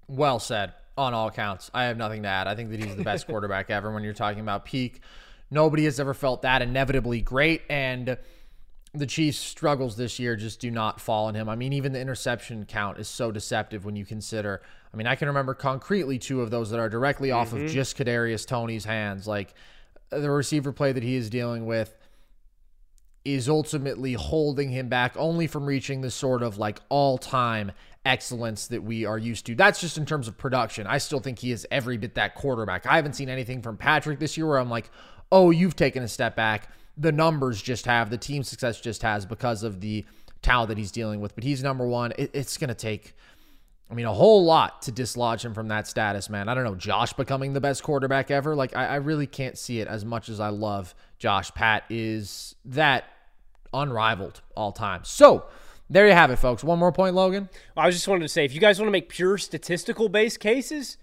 [0.07, 1.69] Well said on all counts.
[1.73, 2.47] I have nothing to add.
[2.47, 5.01] I think that he's the best quarterback ever when you're talking about peak.
[5.49, 7.61] Nobody has ever felt that inevitably great.
[7.69, 8.17] And
[8.93, 11.49] the Chiefs' struggles this year just do not fall on him.
[11.49, 14.61] I mean, even the interception count is so deceptive when you consider.
[14.93, 17.65] I mean, I can remember concretely two of those that are directly off mm-hmm.
[17.65, 19.27] of just Kadarius Toney's hands.
[19.27, 19.53] Like
[20.09, 21.95] the receiver play that he is dealing with
[23.25, 27.73] is ultimately holding him back only from reaching the sort of like all-time
[28.07, 29.55] excellence that we are used to.
[29.55, 30.87] That's just in terms of production.
[30.87, 32.85] I still think he is every bit that quarterback.
[32.85, 34.89] I haven't seen anything from Patrick this year where I'm like,
[35.31, 39.25] "Oh, you've taken a step back." the numbers just have, the team success just has
[39.25, 40.05] because of the
[40.41, 41.35] talent that he's dealing with.
[41.35, 42.11] But he's number one.
[42.17, 43.15] It, it's going to take,
[43.89, 46.49] I mean, a whole lot to dislodge him from that status, man.
[46.49, 48.55] I don't know, Josh becoming the best quarterback ever.
[48.55, 51.53] Like, I, I really can't see it as much as I love Josh.
[51.53, 53.05] Pat is that
[53.73, 55.01] unrivaled all time.
[55.03, 55.45] So,
[55.89, 56.63] there you have it, folks.
[56.63, 57.49] One more point, Logan.
[57.75, 60.39] I was just wanted to say if you guys want to make pure statistical based
[60.39, 60.97] cases,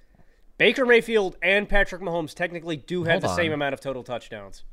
[0.58, 3.36] Baker Mayfield and Patrick Mahomes technically do have Hold the on.
[3.36, 4.64] same amount of total touchdowns.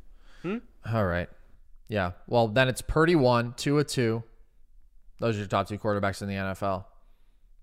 [0.42, 0.58] Hmm?
[0.92, 1.30] All right.
[1.88, 2.12] Yeah.
[2.28, 4.24] Well, then it's Purdy one, Tua two.
[5.20, 6.86] Those are your top two quarterbacks in the NFL.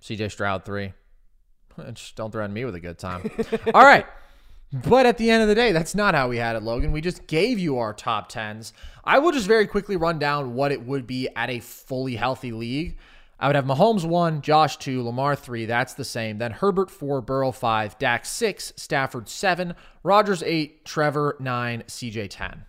[0.03, 0.93] CJ Stroud three.
[1.93, 3.31] Just don't threaten me with a good time.
[3.75, 4.07] All right.
[4.73, 6.93] But at the end of the day, that's not how we had it, Logan.
[6.93, 8.75] We just gave you our top tens.
[9.03, 12.53] I will just very quickly run down what it would be at a fully healthy
[12.53, 12.99] league.
[13.41, 15.65] I would have Mahomes one, Josh two, Lamar three.
[15.65, 16.39] That's the same.
[16.39, 22.65] Then Herbert four, Burrow five, Dak six, Stafford seven, Rodgers eight, Trevor nine, CJ ten.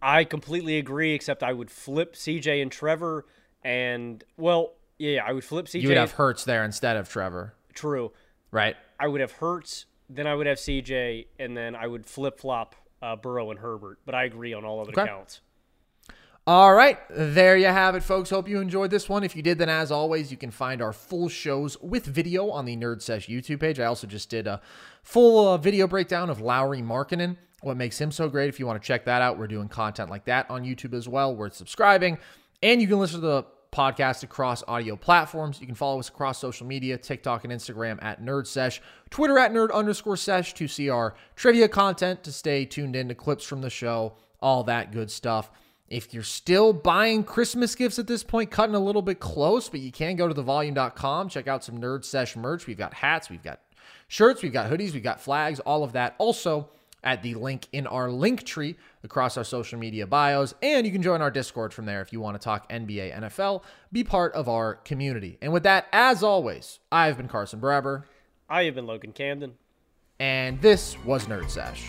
[0.00, 3.26] I completely agree, except I would flip CJ and Trevor,
[3.62, 5.82] and well, yeah, I would flip CJ.
[5.82, 7.54] You would have Hurts there instead of Trevor.
[7.74, 8.12] True.
[8.50, 8.76] Right.
[8.98, 12.74] I would have Hurts, then I would have CJ, and then I would flip flop
[13.02, 13.98] uh, Burrow and Herbert.
[14.04, 15.06] But I agree on all other okay.
[15.06, 15.40] counts.
[16.48, 18.30] All right, there you have it, folks.
[18.30, 19.24] Hope you enjoyed this one.
[19.24, 22.66] If you did, then as always, you can find our full shows with video on
[22.66, 23.80] the Nerd Sesh YouTube page.
[23.80, 24.60] I also just did a
[25.02, 28.48] full uh, video breakdown of Lauri Markkanen what makes him so great.
[28.48, 31.08] If you want to check that out, we're doing content like that on YouTube as
[31.08, 31.34] well.
[31.34, 32.18] We're subscribing,
[32.62, 35.60] and you can listen to the podcast across audio platforms.
[35.60, 38.80] You can follow us across social media, TikTok and Instagram at Nerd Sesh,
[39.10, 43.14] Twitter at Nerd underscore Sesh to see our trivia content, to stay tuned in to
[43.14, 45.50] clips from the show, all that good stuff.
[45.88, 49.80] If you're still buying Christmas gifts at this point, cutting a little bit close, but
[49.80, 52.66] you can go to thevolume.com, check out some Nerd Sesh merch.
[52.66, 53.60] We've got hats, we've got
[54.08, 56.16] shirts, we've got hoodies, we've got flags, all of that.
[56.18, 56.70] Also,
[57.02, 60.54] at the link in our link tree across our social media bios.
[60.62, 63.62] And you can join our Discord from there if you want to talk NBA, NFL,
[63.92, 65.38] be part of our community.
[65.40, 68.04] And with that, as always, I've been Carson Brabber.
[68.48, 69.54] I have been Logan Camden.
[70.18, 71.88] And this was Nerd Sesh.